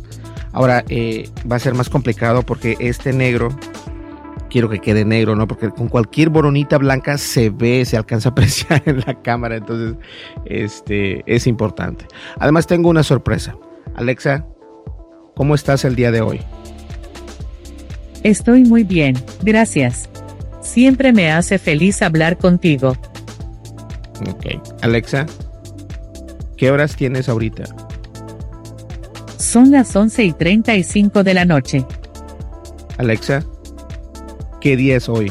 Ahora 0.54 0.84
eh, 0.88 1.28
va 1.50 1.56
a 1.56 1.58
ser 1.58 1.74
más 1.74 1.90
complicado 1.90 2.42
porque 2.42 2.76
este 2.78 3.12
negro, 3.12 3.48
quiero 4.48 4.70
que 4.70 4.78
quede 4.78 5.04
negro, 5.04 5.34
¿no? 5.34 5.48
Porque 5.48 5.68
con 5.70 5.88
cualquier 5.88 6.30
boronita 6.30 6.78
blanca 6.78 7.18
se 7.18 7.50
ve, 7.50 7.84
se 7.84 7.96
alcanza 7.96 8.28
a 8.28 8.32
apreciar 8.32 8.80
en 8.86 9.00
la 9.00 9.20
cámara. 9.20 9.56
Entonces, 9.56 9.96
este 10.46 11.24
es 11.26 11.48
importante. 11.48 12.06
Además, 12.38 12.68
tengo 12.68 12.88
una 12.88 13.02
sorpresa. 13.02 13.56
Alexa, 13.96 14.46
¿cómo 15.34 15.56
estás 15.56 15.84
el 15.84 15.96
día 15.96 16.12
de 16.12 16.20
hoy? 16.20 16.40
Estoy 18.22 18.62
muy 18.62 18.84
bien, 18.84 19.16
gracias. 19.42 20.08
Siempre 20.62 21.12
me 21.12 21.32
hace 21.32 21.58
feliz 21.58 22.00
hablar 22.00 22.38
contigo. 22.38 22.96
Ok. 24.30 24.46
Alexa, 24.82 25.26
¿qué 26.56 26.70
horas 26.70 26.94
tienes 26.94 27.28
ahorita? 27.28 27.64
Son 29.44 29.70
las 29.70 29.94
11 29.94 30.24
y 30.24 30.32
35 30.32 31.22
de 31.22 31.34
la 31.34 31.44
noche. 31.44 31.86
Alexa, 32.96 33.44
¿qué 34.60 34.74
día 34.74 34.96
es 34.96 35.08
hoy? 35.08 35.30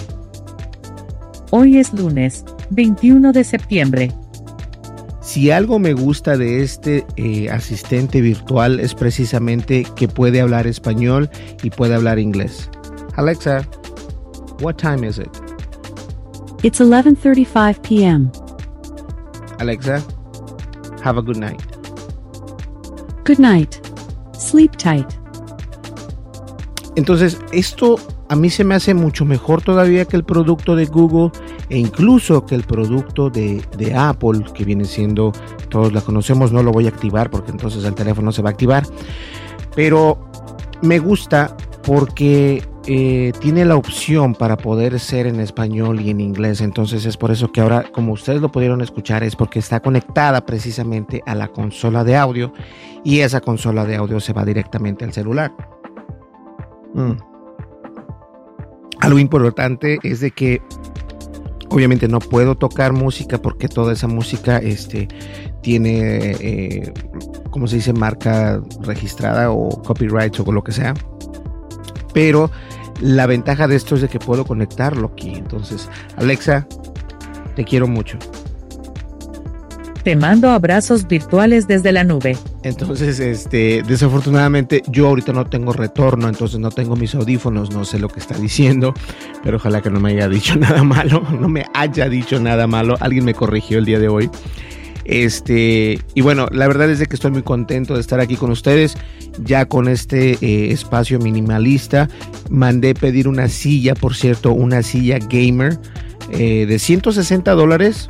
Hoy 1.50 1.80
es 1.80 1.92
lunes, 1.94 2.46
21 2.70 3.34
de 3.34 3.44
septiembre. 3.44 4.12
Si 5.20 5.50
algo 5.50 5.80
me 5.80 5.94
gusta 5.94 6.38
de 6.38 6.62
este 6.62 7.06
eh, 7.18 7.50
asistente 7.50 8.22
virtual 8.22 8.80
es 8.80 8.94
precisamente 8.94 9.86
que 9.96 10.08
puede 10.08 10.42
hablar 10.42 10.68
español 10.68 11.30
y 11.64 11.72
puede 11.72 11.96
hablar 11.96 12.20
inglés. 12.20 12.70
Alexa, 13.16 13.68
what 14.62 14.76
time 14.76 15.06
is 15.06 15.18
it? 15.18 15.32
It's 16.62 16.80
11:35 16.80 17.82
p.m. 17.82 18.32
Alexa, 19.60 20.04
have 21.04 21.18
a 21.18 21.22
good 21.22 21.38
night. 21.38 21.62
Good 23.26 23.40
night. 23.40 23.84
Sleep 24.38 24.76
tight. 24.78 25.08
Entonces, 26.96 27.40
esto 27.52 27.98
a 28.30 28.36
mí 28.36 28.50
se 28.50 28.64
me 28.64 28.76
hace 28.76 28.94
mucho 28.94 29.26
mejor 29.26 29.62
todavía 29.62 30.06
que 30.06 30.16
el 30.16 30.24
producto 30.24 30.76
de 30.76 30.86
Google 30.86 31.32
e 31.70 31.78
incluso 31.78 32.46
que 32.46 32.56
el 32.56 32.64
producto 32.64 33.30
de, 33.30 33.64
Apple, 33.96 34.44
que 34.54 34.66
viene 34.66 34.86
siendo, 34.86 35.32
todos 35.70 35.94
la 35.94 36.02
conocemos, 36.02 36.52
no 36.52 36.62
lo 36.62 36.72
voy 36.72 36.86
a 36.86 36.90
activar 36.90 37.30
porque 37.30 37.52
entonces 37.52 37.84
el 37.84 37.96
teléfono 37.96 38.32
se 38.32 38.42
va 38.42 38.50
a 38.50 38.52
activar. 38.52 38.84
Pero 39.76 40.30
me 40.82 41.00
gusta 41.00 41.56
porque 41.84 42.64
eh, 42.86 43.32
tiene 43.40 43.64
la 43.64 43.78
opción 43.78 44.36
para 44.36 44.58
poder 44.58 45.00
ser 45.00 45.26
en 45.26 45.40
español 45.40 46.02
y 46.02 46.10
en 46.10 46.20
inglés. 46.20 46.60
Entonces 46.60 47.06
es 47.06 47.16
por 47.16 47.32
eso 47.32 47.52
que 47.52 47.62
ahora, 47.62 47.84
como 47.92 48.12
ustedes 48.12 48.42
lo 48.42 48.52
pudieron 48.52 48.82
escuchar, 48.82 49.24
es 49.24 49.36
porque 49.36 49.60
está 49.60 49.80
conectada 49.80 50.46
precisamente 50.46 51.24
a 51.26 51.34
la 51.34 51.48
consola 51.48 52.04
de 52.04 52.18
audio 52.18 52.52
y 53.04 53.20
esa 53.20 53.40
consola 53.40 53.86
de 53.86 53.96
audio 53.96 54.20
se 54.20 54.34
va 54.34 54.44
directamente 54.44 55.06
al 55.06 55.14
celular. 55.14 55.54
Mm. 56.94 57.14
Algo 59.00 59.20
importante 59.20 60.00
es 60.04 60.20
de 60.20 60.32
que 60.32 60.62
obviamente 61.70 62.08
no 62.08 62.20
puedo 62.20 62.56
tocar 62.56 62.94
música 62.94 63.38
porque 63.42 63.68
toda 63.68 63.94
esa 63.94 64.08
música 64.08 64.58
este, 64.58 65.08
tiene, 65.62 66.36
eh, 66.40 66.94
como 67.50 67.68
se 67.68 67.78
dice, 67.78 67.94
marca 67.94 68.62
registrada 68.82 69.52
o 69.52 69.82
copyright 69.82 70.38
o 70.40 70.52
lo 70.52 70.64
que 70.64 70.72
sea. 70.74 70.94
Pero 72.14 72.52
la 73.04 73.28
ventaja 73.28 73.68
de 73.68 73.76
esto 73.76 73.96
es 73.96 74.02
de 74.02 74.08
que 74.08 74.18
puedo 74.18 74.46
conectarlo 74.46 75.12
aquí. 75.14 75.34
Entonces, 75.36 75.90
Alexa, 76.16 76.66
te 77.56 77.66
quiero 77.66 77.86
mucho. 77.88 78.18
Te 80.04 80.16
mando 80.16 80.50
abrazos 80.50 81.08
virtuales 81.08 81.68
desde 81.68 81.92
la 81.92 82.04
nube. 82.04 82.38
Entonces, 82.64 83.20
este, 83.20 83.84
desafortunadamente 83.86 84.84
yo 84.88 85.08
ahorita 85.08 85.32
no 85.32 85.46
tengo 85.46 85.72
retorno, 85.72 86.28
entonces 86.28 86.60
no 86.60 86.72
tengo 86.72 86.96
mis 86.96 87.16
audífonos, 87.16 87.72
no 87.72 87.86
sé 87.86 88.00
lo 88.00 88.10
que 88.10 88.20
está 88.20 88.38
diciendo, 88.38 88.94
pero 89.44 89.58
ojalá 89.58 89.82
que 89.82 89.90
no 89.90 90.00
me 90.00 90.12
haya 90.12 90.28
dicho 90.28 90.56
nada 90.60 90.84
malo, 90.84 91.24
no 91.40 91.48
me 91.48 91.66
haya 91.74 92.10
dicho 92.10 92.40
nada 92.40 92.68
malo. 92.68 92.96
Alguien 93.00 93.26
me 93.26 93.34
corrigió 93.34 93.80
el 93.80 93.86
día 93.86 94.00
de 94.00 94.08
hoy. 94.08 94.30
Este, 95.06 96.00
y 96.14 96.22
bueno, 96.22 96.48
la 96.52 96.68
verdad 96.68 96.90
es 96.90 97.00
de 97.00 97.08
que 97.08 97.16
estoy 97.16 97.32
muy 97.32 97.44
contento 97.44 97.96
de 97.96 98.02
estar 98.02 98.20
aquí 98.20 98.36
con 98.36 98.52
ustedes, 98.52 98.96
ya 99.44 99.66
con 99.66 99.88
este 99.88 100.38
eh, 100.42 100.72
espacio 100.72 101.20
minimalista. 101.20 102.10
Mandé 102.50 102.94
pedir 102.94 103.28
una 103.28 103.48
silla, 103.48 103.96
por 103.96 104.16
cierto, 104.16 104.54
una 104.54 104.82
silla 104.82 105.20
gamer 105.20 105.80
eh, 106.32 106.66
de 106.66 106.80
160 106.80 107.52
dólares 107.54 108.10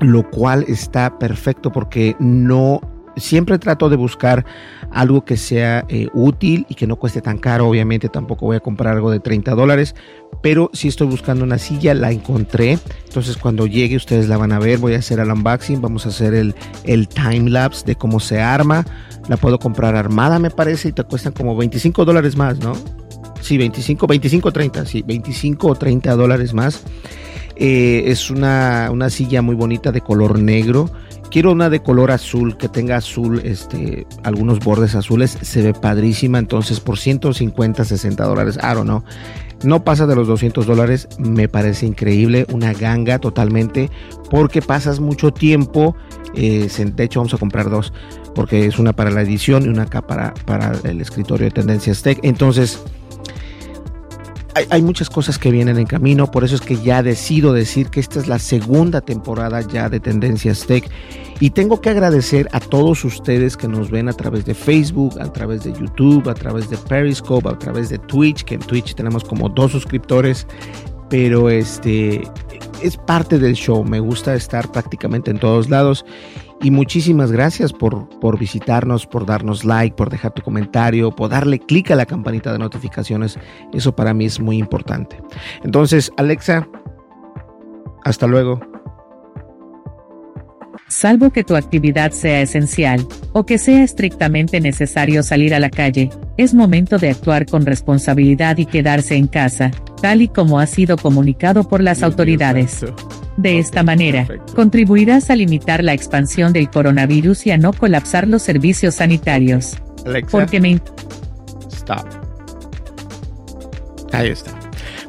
lo 0.00 0.28
cual 0.30 0.64
está 0.66 1.18
perfecto 1.18 1.70
porque 1.70 2.16
no 2.18 2.80
siempre 3.16 3.58
trato 3.58 3.88
de 3.88 3.96
buscar 3.96 4.44
algo 4.90 5.24
que 5.24 5.36
sea 5.36 5.84
eh, 5.88 6.08
útil 6.14 6.66
y 6.68 6.74
que 6.74 6.86
no 6.86 6.96
cueste 6.96 7.20
tan 7.20 7.38
caro. 7.38 7.68
Obviamente 7.68 8.08
tampoco 8.08 8.46
voy 8.46 8.56
a 8.56 8.60
comprar 8.60 8.94
algo 8.94 9.10
de 9.10 9.20
30 9.20 9.54
dólares, 9.54 9.94
pero 10.42 10.70
si 10.72 10.88
estoy 10.88 11.06
buscando 11.06 11.44
una 11.44 11.58
silla, 11.58 11.94
la 11.94 12.10
encontré. 12.10 12.78
Entonces 13.06 13.36
cuando 13.36 13.66
llegue 13.66 13.96
ustedes 13.96 14.28
la 14.28 14.36
van 14.36 14.52
a 14.52 14.58
ver. 14.58 14.78
Voy 14.78 14.94
a 14.94 14.98
hacer 14.98 15.20
el 15.20 15.30
unboxing, 15.30 15.80
vamos 15.80 16.06
a 16.06 16.10
hacer 16.10 16.34
el, 16.34 16.54
el 16.84 17.08
time 17.08 17.50
lapse 17.50 17.84
de 17.84 17.96
cómo 17.96 18.20
se 18.20 18.40
arma. 18.40 18.86
La 19.28 19.36
puedo 19.36 19.58
comprar 19.58 19.96
armada 19.96 20.38
me 20.38 20.50
parece 20.50 20.88
y 20.88 20.92
te 20.92 21.04
cuestan 21.04 21.32
como 21.32 21.56
25 21.56 22.04
dólares 22.04 22.36
más, 22.36 22.58
¿no? 22.58 22.72
Sí, 23.40 23.58
25, 23.58 24.06
25, 24.06 24.52
30, 24.52 24.84
sí, 24.86 25.02
25 25.02 25.66
o 25.68 25.74
30 25.74 26.14
dólares 26.16 26.52
más. 26.52 26.82
Eh, 27.62 28.10
es 28.10 28.30
una, 28.30 28.88
una, 28.90 29.10
silla 29.10 29.42
muy 29.42 29.54
bonita 29.54 29.92
de 29.92 30.00
color 30.00 30.38
negro. 30.38 30.90
Quiero 31.30 31.52
una 31.52 31.68
de 31.68 31.82
color 31.82 32.10
azul, 32.10 32.56
que 32.56 32.70
tenga 32.70 32.96
azul, 32.96 33.42
este, 33.44 34.06
algunos 34.24 34.60
bordes 34.60 34.94
azules. 34.94 35.36
Se 35.42 35.60
ve 35.60 35.74
padrísima. 35.74 36.38
Entonces, 36.38 36.80
por 36.80 36.98
150, 36.98 37.84
60 37.84 38.24
dólares, 38.24 38.58
I 38.62 38.74
don't 38.74 38.84
know. 38.84 39.04
No 39.62 39.84
pasa 39.84 40.06
de 40.06 40.16
los 40.16 40.26
200 40.26 40.66
dólares. 40.66 41.06
Me 41.18 41.48
parece 41.48 41.84
increíble. 41.84 42.46
Una 42.50 42.72
ganga 42.72 43.18
totalmente. 43.18 43.90
Porque 44.30 44.62
pasas 44.62 44.98
mucho 44.98 45.30
tiempo. 45.30 45.94
Eh, 46.34 46.66
de 46.96 47.04
hecho, 47.04 47.20
vamos 47.20 47.34
a 47.34 47.38
comprar 47.38 47.68
dos. 47.68 47.92
Porque 48.34 48.64
es 48.64 48.78
una 48.78 48.94
para 48.94 49.10
la 49.10 49.20
edición 49.20 49.66
y 49.66 49.68
una 49.68 49.82
acá 49.82 50.00
para, 50.00 50.32
para 50.46 50.72
el 50.84 51.02
escritorio 51.02 51.44
de 51.44 51.50
Tendencias 51.50 52.00
Tech. 52.00 52.20
Entonces, 52.22 52.82
hay, 54.54 54.82
muchas 54.82 55.10
cosas 55.10 55.38
que 55.38 55.50
vienen 55.50 55.78
en 55.78 55.86
camino, 55.86 56.30
por 56.30 56.44
eso 56.44 56.54
es 56.54 56.60
que 56.60 56.76
ya 56.76 57.02
decido 57.02 57.52
decir 57.52 57.88
que 57.88 58.00
esta 58.00 58.18
es 58.18 58.26
la 58.26 58.38
segunda 58.38 59.00
temporada 59.00 59.60
ya 59.60 59.88
de 59.88 60.00
Tendencias 60.00 60.66
Tech. 60.66 60.88
Y 61.40 61.50
tengo 61.50 61.80
que 61.80 61.90
agradecer 61.90 62.48
a 62.52 62.60
todos 62.60 63.04
ustedes 63.04 63.56
que 63.56 63.68
nos 63.68 63.90
ven 63.90 64.08
a 64.08 64.12
través 64.12 64.44
de 64.44 64.54
Facebook, 64.54 65.18
a 65.20 65.32
través 65.32 65.64
de 65.64 65.72
YouTube, 65.72 66.28
a 66.28 66.34
través 66.34 66.68
de 66.68 66.76
Periscope, 66.76 67.48
a 67.48 67.58
través 67.58 67.88
de 67.88 67.98
Twitch, 67.98 68.44
que 68.44 68.56
en 68.56 68.60
Twitch 68.60 68.94
tenemos 68.94 69.24
como 69.24 69.48
dos 69.48 69.72
suscriptores, 69.72 70.46
pero 71.08 71.48
este 71.48 72.22
es 72.82 72.96
parte 72.96 73.38
del 73.38 73.54
show, 73.54 73.84
me 73.84 74.00
gusta 74.00 74.34
estar 74.34 74.70
prácticamente 74.70 75.30
en 75.30 75.38
todos 75.38 75.70
lados 75.70 76.04
y 76.62 76.70
muchísimas 76.70 77.32
gracias 77.32 77.72
por, 77.72 78.08
por 78.20 78.38
visitarnos, 78.38 79.06
por 79.06 79.26
darnos 79.26 79.64
like, 79.64 79.96
por 79.96 80.10
dejar 80.10 80.32
tu 80.32 80.42
comentario, 80.42 81.10
por 81.10 81.30
darle 81.30 81.58
clic 81.58 81.90
a 81.90 81.96
la 81.96 82.06
campanita 82.06 82.52
de 82.52 82.58
notificaciones. 82.58 83.38
Eso 83.72 83.94
para 83.94 84.12
mí 84.12 84.26
es 84.26 84.40
muy 84.40 84.58
importante. 84.58 85.20
Entonces, 85.64 86.12
Alexa, 86.16 86.68
hasta 88.04 88.26
luego. 88.26 88.60
Salvo 90.90 91.30
que 91.30 91.44
tu 91.44 91.54
actividad 91.54 92.10
sea 92.10 92.42
esencial, 92.42 93.06
o 93.32 93.46
que 93.46 93.58
sea 93.58 93.84
estrictamente 93.84 94.60
necesario 94.60 95.22
salir 95.22 95.54
a 95.54 95.60
la 95.60 95.70
calle, 95.70 96.10
es 96.36 96.52
momento 96.52 96.98
de 96.98 97.10
actuar 97.10 97.46
con 97.46 97.64
responsabilidad 97.64 98.58
y 98.58 98.66
quedarse 98.66 99.14
en 99.14 99.28
casa, 99.28 99.70
tal 100.02 100.20
y 100.20 100.26
como 100.26 100.58
ha 100.58 100.66
sido 100.66 100.96
comunicado 100.96 101.68
por 101.68 101.80
las 101.80 102.02
autoridades. 102.02 102.84
De 103.36 103.60
esta 103.60 103.84
manera, 103.84 104.26
contribuirás 104.56 105.30
a 105.30 105.36
limitar 105.36 105.84
la 105.84 105.92
expansión 105.92 106.52
del 106.52 106.68
coronavirus 106.68 107.46
y 107.46 107.52
a 107.52 107.56
no 107.56 107.72
colapsar 107.72 108.26
los 108.26 108.42
servicios 108.42 108.96
sanitarios. 108.96 109.76
Porque 110.28 110.58
me... 110.58 110.80
Stop. 111.70 112.04
Ahí 114.10 114.30
está. 114.30 114.50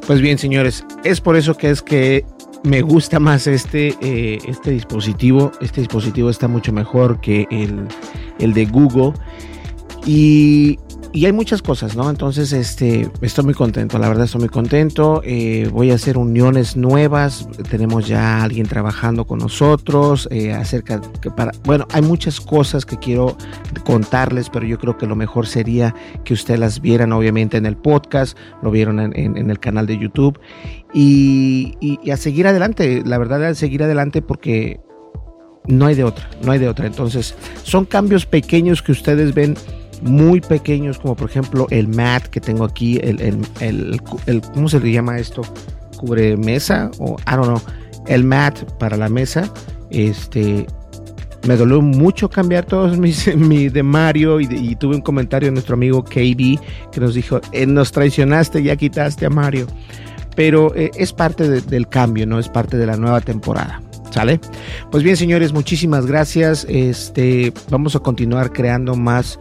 Pues 0.06 0.20
bien, 0.20 0.38
señores, 0.38 0.84
es 1.02 1.20
por 1.20 1.36
eso 1.36 1.56
que 1.56 1.70
es 1.70 1.82
que 1.82 2.24
me 2.64 2.82
gusta 2.82 3.18
más 3.18 3.46
este, 3.46 3.96
eh, 4.00 4.38
este 4.46 4.70
dispositivo. 4.70 5.52
Este 5.60 5.80
dispositivo 5.80 6.30
está 6.30 6.48
mucho 6.48 6.72
mejor 6.72 7.20
que 7.20 7.46
el, 7.50 7.88
el 8.38 8.54
de 8.54 8.66
Google. 8.66 9.12
Y, 10.06 10.78
y, 11.12 11.26
hay 11.26 11.32
muchas 11.32 11.62
cosas, 11.62 11.96
¿no? 11.96 12.08
Entonces, 12.08 12.52
este, 12.52 13.08
estoy 13.20 13.44
muy 13.44 13.54
contento, 13.54 13.98
la 13.98 14.08
verdad 14.08 14.24
estoy 14.24 14.40
muy 14.40 14.48
contento. 14.48 15.22
Eh, 15.24 15.68
voy 15.72 15.90
a 15.90 15.94
hacer 15.94 16.18
uniones 16.18 16.76
nuevas. 16.76 17.48
Tenemos 17.70 18.08
ya 18.08 18.42
alguien 18.42 18.66
trabajando 18.66 19.26
con 19.26 19.38
nosotros 19.38 20.28
eh, 20.30 20.52
acerca 20.52 21.00
que 21.20 21.30
para, 21.30 21.52
bueno, 21.64 21.86
hay 21.92 22.02
muchas 22.02 22.40
cosas 22.40 22.84
que 22.84 22.98
quiero 22.98 23.36
contarles, 23.84 24.48
pero 24.50 24.66
yo 24.66 24.78
creo 24.78 24.96
que 24.96 25.06
lo 25.06 25.16
mejor 25.16 25.46
sería 25.46 25.94
que 26.24 26.34
ustedes 26.34 26.60
las 26.60 26.80
vieran, 26.80 27.12
obviamente, 27.12 27.56
en 27.56 27.66
el 27.66 27.76
podcast, 27.76 28.36
lo 28.62 28.70
vieron 28.70 29.00
en 29.00 29.50
el 29.50 29.58
canal 29.58 29.86
de 29.86 29.98
YouTube 29.98 30.38
y, 30.92 31.76
y, 31.80 31.98
y 32.02 32.10
a 32.10 32.16
seguir 32.16 32.46
adelante. 32.46 33.02
La 33.04 33.18
verdad, 33.18 33.44
a 33.44 33.54
seguir 33.54 33.82
adelante 33.82 34.22
porque 34.22 34.80
no 35.66 35.86
hay 35.86 35.94
de 35.94 36.04
otra, 36.04 36.28
no 36.44 36.52
hay 36.52 36.58
de 36.58 36.68
otra. 36.68 36.86
Entonces, 36.86 37.34
son 37.62 37.84
cambios 37.84 38.26
pequeños 38.26 38.82
que 38.82 38.92
ustedes 38.92 39.34
ven 39.34 39.56
muy 40.02 40.40
pequeños, 40.40 40.98
como 40.98 41.16
por 41.16 41.30
ejemplo 41.30 41.66
el 41.70 41.88
mat 41.88 42.24
que 42.26 42.40
tengo 42.40 42.64
aquí, 42.64 42.98
el, 43.02 43.20
el, 43.20 44.00
el, 44.26 44.42
¿cómo 44.54 44.68
se 44.68 44.80
le 44.80 44.92
llama 44.92 45.18
esto? 45.18 45.42
Cubre 45.96 46.36
mesa 46.36 46.90
o 46.98 47.16
I 47.20 47.36
don't 47.36 47.46
know, 47.46 47.60
el 48.06 48.24
mat 48.24 48.58
para 48.78 48.96
la 48.96 49.08
mesa. 49.08 49.52
Este 49.90 50.66
me 51.46 51.56
dolió 51.56 51.80
mucho 51.80 52.28
cambiar 52.30 52.64
todos 52.64 52.98
mis 52.98 53.34
mi 53.36 53.68
de 53.68 53.82
Mario 53.82 54.40
y, 54.40 54.76
tuve 54.76 54.96
un 54.96 55.02
comentario 55.02 55.48
de 55.48 55.52
nuestro 55.52 55.74
amigo 55.74 56.04
KB 56.04 56.58
que 56.90 57.00
nos 57.00 57.14
dijo, 57.14 57.40
eh, 57.52 57.66
nos 57.66 57.92
traicionaste, 57.92 58.62
ya 58.62 58.76
quitaste 58.76 59.26
a 59.26 59.30
Mario. 59.30 59.66
Pero 60.34 60.74
eh, 60.74 60.90
es 60.94 61.12
parte 61.12 61.48
de, 61.48 61.60
del 61.60 61.88
cambio, 61.88 62.26
no 62.26 62.38
es 62.38 62.48
parte 62.48 62.76
de 62.76 62.86
la 62.86 62.96
nueva 62.96 63.20
temporada. 63.20 63.82
¿Sale? 64.10 64.40
Pues 64.90 65.02
bien, 65.02 65.16
señores, 65.16 65.54
muchísimas 65.54 66.04
gracias. 66.04 66.66
Este, 66.68 67.52
vamos 67.70 67.96
a 67.96 68.00
continuar 68.00 68.52
creando 68.52 68.94
más 68.94 69.38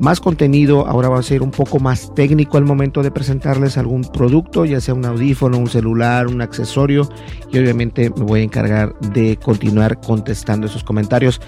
más 0.00 0.20
contenido, 0.20 0.86
ahora 0.86 1.08
va 1.08 1.18
a 1.18 1.22
ser 1.22 1.42
un 1.42 1.50
poco 1.50 1.78
más 1.78 2.14
técnico 2.14 2.58
al 2.58 2.64
momento 2.64 3.02
de 3.02 3.10
presentarles 3.10 3.78
algún 3.78 4.02
producto, 4.02 4.64
ya 4.64 4.80
sea 4.80 4.94
un 4.94 5.04
audífono, 5.04 5.58
un 5.58 5.68
celular, 5.68 6.26
un 6.26 6.40
accesorio, 6.40 7.08
y 7.52 7.58
obviamente 7.58 8.10
me 8.16 8.24
voy 8.24 8.40
a 8.40 8.44
encargar 8.44 8.98
de 9.00 9.36
continuar 9.36 10.00
contestando 10.00 10.66
esos 10.66 10.84
comentarios. 10.84 11.40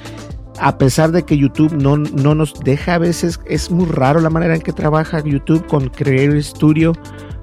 A 0.60 0.78
pesar 0.78 1.10
de 1.10 1.24
que 1.24 1.36
YouTube 1.36 1.72
no, 1.72 1.96
no 1.96 2.34
nos 2.34 2.54
deja 2.60 2.94
a 2.94 2.98
veces, 2.98 3.40
es 3.46 3.70
muy 3.70 3.86
raro 3.86 4.20
la 4.20 4.30
manera 4.30 4.54
en 4.54 4.62
que 4.62 4.72
trabaja 4.72 5.20
YouTube 5.24 5.66
con 5.66 5.88
Creator 5.88 6.40
Studio 6.42 6.92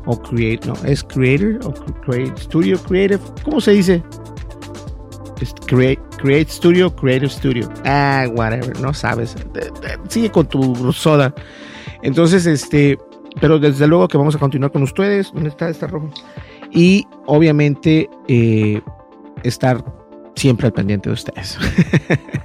o 0.06 0.22
Create, 0.22 0.66
no, 0.66 0.74
es 0.86 1.04
Creator 1.04 1.60
o 1.66 1.74
Create 2.06 2.42
Studio 2.42 2.82
Creative, 2.82 3.20
¿cómo 3.44 3.60
se 3.60 3.72
dice? 3.72 4.04
Create, 5.66 6.02
create 6.18 6.52
Studio, 6.52 6.94
Creative 6.96 7.30
Studio. 7.30 7.70
Ah, 7.86 8.28
whatever, 8.36 8.80
no 8.80 8.94
sabes. 8.94 9.36
Sigue 10.08 10.30
con 10.30 10.48
tu 10.48 10.92
soda. 10.94 11.34
Entonces, 12.04 12.46
este, 12.46 12.98
pero 13.40 13.60
desde 13.60 13.88
luego 13.88 14.08
que 14.08 14.18
vamos 14.18 14.36
a 14.36 14.40
continuar 14.40 14.72
con 14.72 14.84
ustedes. 14.84 15.32
¿Dónde 15.34 15.50
está 15.50 15.70
esta 15.70 15.88
rojo? 15.88 16.10
Y 16.72 17.08
obviamente 17.26 18.10
eh, 18.28 18.82
estar 19.44 19.84
siempre 20.36 20.68
al 20.68 20.74
pendiente 20.74 21.10
de 21.10 21.14
ustedes. 21.14 21.58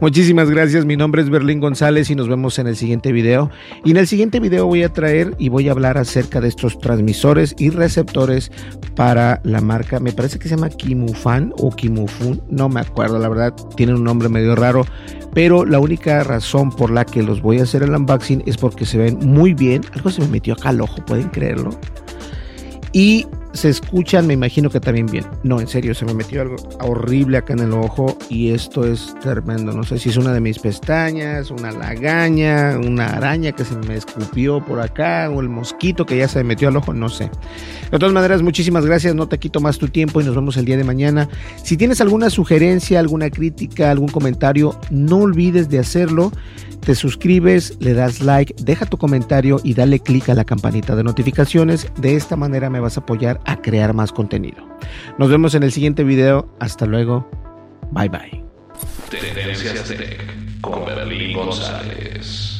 Muchísimas 0.00 0.50
gracias, 0.50 0.84
mi 0.84 0.96
nombre 0.96 1.22
es 1.22 1.30
Berlín 1.30 1.60
González 1.60 2.10
y 2.10 2.14
nos 2.14 2.28
vemos 2.28 2.58
en 2.58 2.66
el 2.66 2.76
siguiente 2.76 3.12
video. 3.12 3.50
Y 3.84 3.92
en 3.92 3.96
el 3.96 4.06
siguiente 4.06 4.40
video 4.40 4.66
voy 4.66 4.82
a 4.82 4.92
traer 4.92 5.34
y 5.38 5.48
voy 5.48 5.68
a 5.68 5.72
hablar 5.72 5.98
acerca 5.98 6.40
de 6.40 6.48
estos 6.48 6.78
transmisores 6.78 7.54
y 7.58 7.70
receptores 7.70 8.50
para 8.94 9.40
la 9.44 9.60
marca, 9.60 10.00
me 10.00 10.12
parece 10.12 10.38
que 10.38 10.48
se 10.48 10.56
llama 10.56 10.68
Kimufan 10.68 11.52
o 11.58 11.70
Kimufun, 11.70 12.42
no 12.50 12.68
me 12.68 12.80
acuerdo, 12.80 13.18
la 13.18 13.28
verdad, 13.28 13.54
tienen 13.76 13.96
un 13.96 14.04
nombre 14.04 14.28
medio 14.28 14.54
raro, 14.56 14.84
pero 15.32 15.64
la 15.64 15.78
única 15.78 16.24
razón 16.24 16.70
por 16.70 16.90
la 16.90 17.04
que 17.04 17.22
los 17.22 17.40
voy 17.40 17.60
a 17.60 17.62
hacer 17.62 17.82
el 17.82 17.94
unboxing 17.94 18.42
es 18.46 18.56
porque 18.56 18.84
se 18.84 18.98
ven 18.98 19.18
muy 19.22 19.54
bien. 19.54 19.82
Algo 19.92 20.10
se 20.10 20.22
me 20.22 20.28
metió 20.28 20.54
acá 20.54 20.70
al 20.70 20.80
ojo, 20.80 21.04
pueden 21.04 21.28
creerlo. 21.28 21.70
Y 22.92 23.26
se 23.52 23.68
escuchan, 23.68 24.26
me 24.26 24.34
imagino 24.34 24.70
que 24.70 24.80
también 24.80 25.06
bien. 25.06 25.26
No, 25.42 25.60
en 25.60 25.66
serio, 25.66 25.94
se 25.94 26.04
me 26.04 26.14
metió 26.14 26.42
algo 26.42 26.56
horrible 26.80 27.38
acá 27.38 27.52
en 27.52 27.60
el 27.60 27.72
ojo 27.72 28.16
y 28.28 28.50
esto 28.50 28.84
es 28.84 29.14
tremendo. 29.20 29.72
No 29.72 29.82
sé 29.82 29.98
si 29.98 30.10
es 30.10 30.16
una 30.16 30.32
de 30.32 30.40
mis 30.40 30.58
pestañas, 30.58 31.50
una 31.50 31.72
lagaña, 31.72 32.78
una 32.78 33.06
araña 33.06 33.52
que 33.52 33.64
se 33.64 33.74
me 33.76 33.96
escupió 33.96 34.64
por 34.64 34.80
acá 34.80 35.30
o 35.30 35.40
el 35.40 35.48
mosquito 35.48 36.06
que 36.06 36.16
ya 36.16 36.28
se 36.28 36.38
me 36.38 36.44
metió 36.44 36.68
al 36.68 36.76
ojo, 36.76 36.92
no 36.92 37.08
sé. 37.08 37.30
De 37.90 37.98
todas 37.98 38.14
maneras, 38.14 38.42
muchísimas 38.42 38.86
gracias, 38.86 39.14
no 39.14 39.26
te 39.26 39.38
quito 39.38 39.60
más 39.60 39.78
tu 39.78 39.88
tiempo 39.88 40.20
y 40.20 40.24
nos 40.24 40.34
vemos 40.34 40.56
el 40.56 40.64
día 40.64 40.76
de 40.76 40.84
mañana. 40.84 41.28
Si 41.62 41.76
tienes 41.76 42.00
alguna 42.00 42.30
sugerencia, 42.30 43.00
alguna 43.00 43.30
crítica, 43.30 43.90
algún 43.90 44.08
comentario, 44.08 44.78
no 44.90 45.18
olvides 45.18 45.68
de 45.68 45.80
hacerlo. 45.80 46.30
Te 46.80 46.94
suscribes, 46.94 47.76
le 47.80 47.92
das 47.92 48.22
like, 48.22 48.54
deja 48.62 48.86
tu 48.86 48.96
comentario 48.96 49.60
y 49.62 49.74
dale 49.74 49.98
clic 50.00 50.30
a 50.30 50.34
la 50.34 50.44
campanita 50.44 50.96
de 50.96 51.04
notificaciones. 51.04 51.86
De 52.00 52.16
esta 52.16 52.36
manera 52.36 52.70
me 52.70 52.80
vas 52.80 52.96
a 52.96 53.00
apoyar 53.00 53.39
a 53.44 53.56
crear 53.56 53.94
más 53.94 54.12
contenido. 54.12 54.66
Nos 55.18 55.30
vemos 55.30 55.54
en 55.54 55.62
el 55.62 55.72
siguiente 55.72 56.04
video. 56.04 56.54
Hasta 56.60 56.86
luego. 56.86 57.28
Bye 57.90 58.08
bye. 58.08 58.44
Tech 59.10 60.60
con 60.60 60.84
González. 61.34 62.59